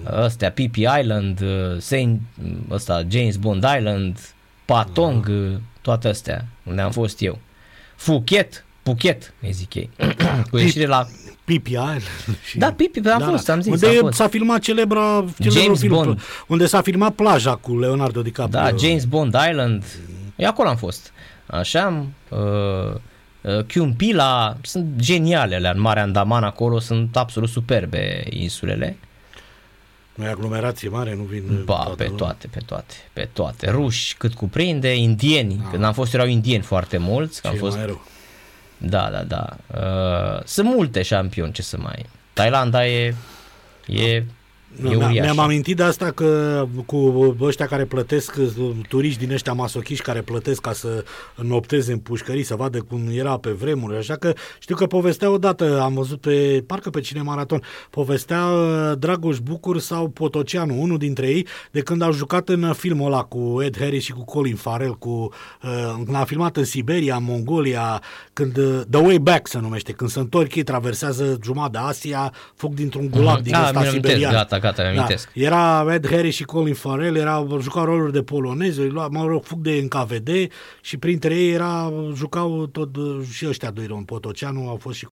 [0.05, 0.71] Astea, Phi
[1.01, 2.21] Island, uh, Saint,
[2.71, 4.19] ăsta, James Bond Island,
[4.65, 7.39] Patong, uh, toate astea, unde am fost eu.
[7.97, 9.91] Phuket, Phuket, îi zic ei.
[10.51, 11.07] Cu ieșire la...
[11.49, 12.03] Pipi Island.
[12.49, 12.59] Și...
[12.59, 14.17] Da, Pipi, am fost, am zis, Unde am e- fost.
[14.17, 16.21] s-a filmat celebra, celebrul James film, Bond.
[16.47, 18.61] Unde s-a filmat plaja cu Leonardo DiCaprio.
[18.61, 19.85] Da, James Bond Island.
[20.37, 21.13] E acolo am fost.
[21.47, 22.39] Așa, uh,
[23.41, 28.97] uh, Kyumpila, sunt geniale alea în Marea Andaman acolo, sunt absolut superbe insulele.
[30.15, 32.17] Nu e aglomerație mare, nu vin Ba, toată pe lumea.
[32.19, 33.71] toate, pe toate, pe toate.
[33.71, 37.77] Ruși cât cuprinde, indieni, când am fost erau indieni foarte mulți, că am Ce fost
[37.77, 38.05] mai rău.
[38.79, 39.57] Da, da, da.
[39.75, 42.07] Uh, sunt multe șampioni, ce să mai...
[42.33, 43.15] Thailanda e,
[43.87, 44.25] e
[44.77, 45.25] E Mi-am, uriaș.
[45.25, 48.37] mi-am amintit de asta că cu ăștia care plătesc,
[48.89, 51.05] turiști din ăștia masochiști care plătesc ca să
[51.37, 55.81] nopteze în pușcării, să vadă cum era pe vremuri, așa că știu că povestea odată,
[55.83, 61.27] am văzut pe, parcă pe cine maraton, povestea uh, Dragoș Bucur sau Potoceanu, unul dintre
[61.27, 64.95] ei, de când au jucat în filmul ăla cu Ed Harris și cu Colin Farrell,
[64.95, 65.09] cu,
[65.63, 68.03] uh, când a filmat în Siberia, în Mongolia,
[68.33, 72.33] când uh, The Way Back se numește, când se întorc ei, traversează jumătate de Asia,
[72.55, 74.33] fug dintr-un gulag din Ah, ăsta mi-am amintesc, siberian.
[74.33, 75.31] gata, gata, mi amintesc.
[75.35, 75.43] Da.
[75.43, 79.45] Era Ed Harris și Colin Farrell, era, jucau roluri de polonezi, îi lua, mă rog,
[79.45, 80.29] fug de NKVD
[80.81, 82.97] și printre ei era, jucau tot
[83.33, 85.07] și ăștia doi români, Potoceanu, au fost și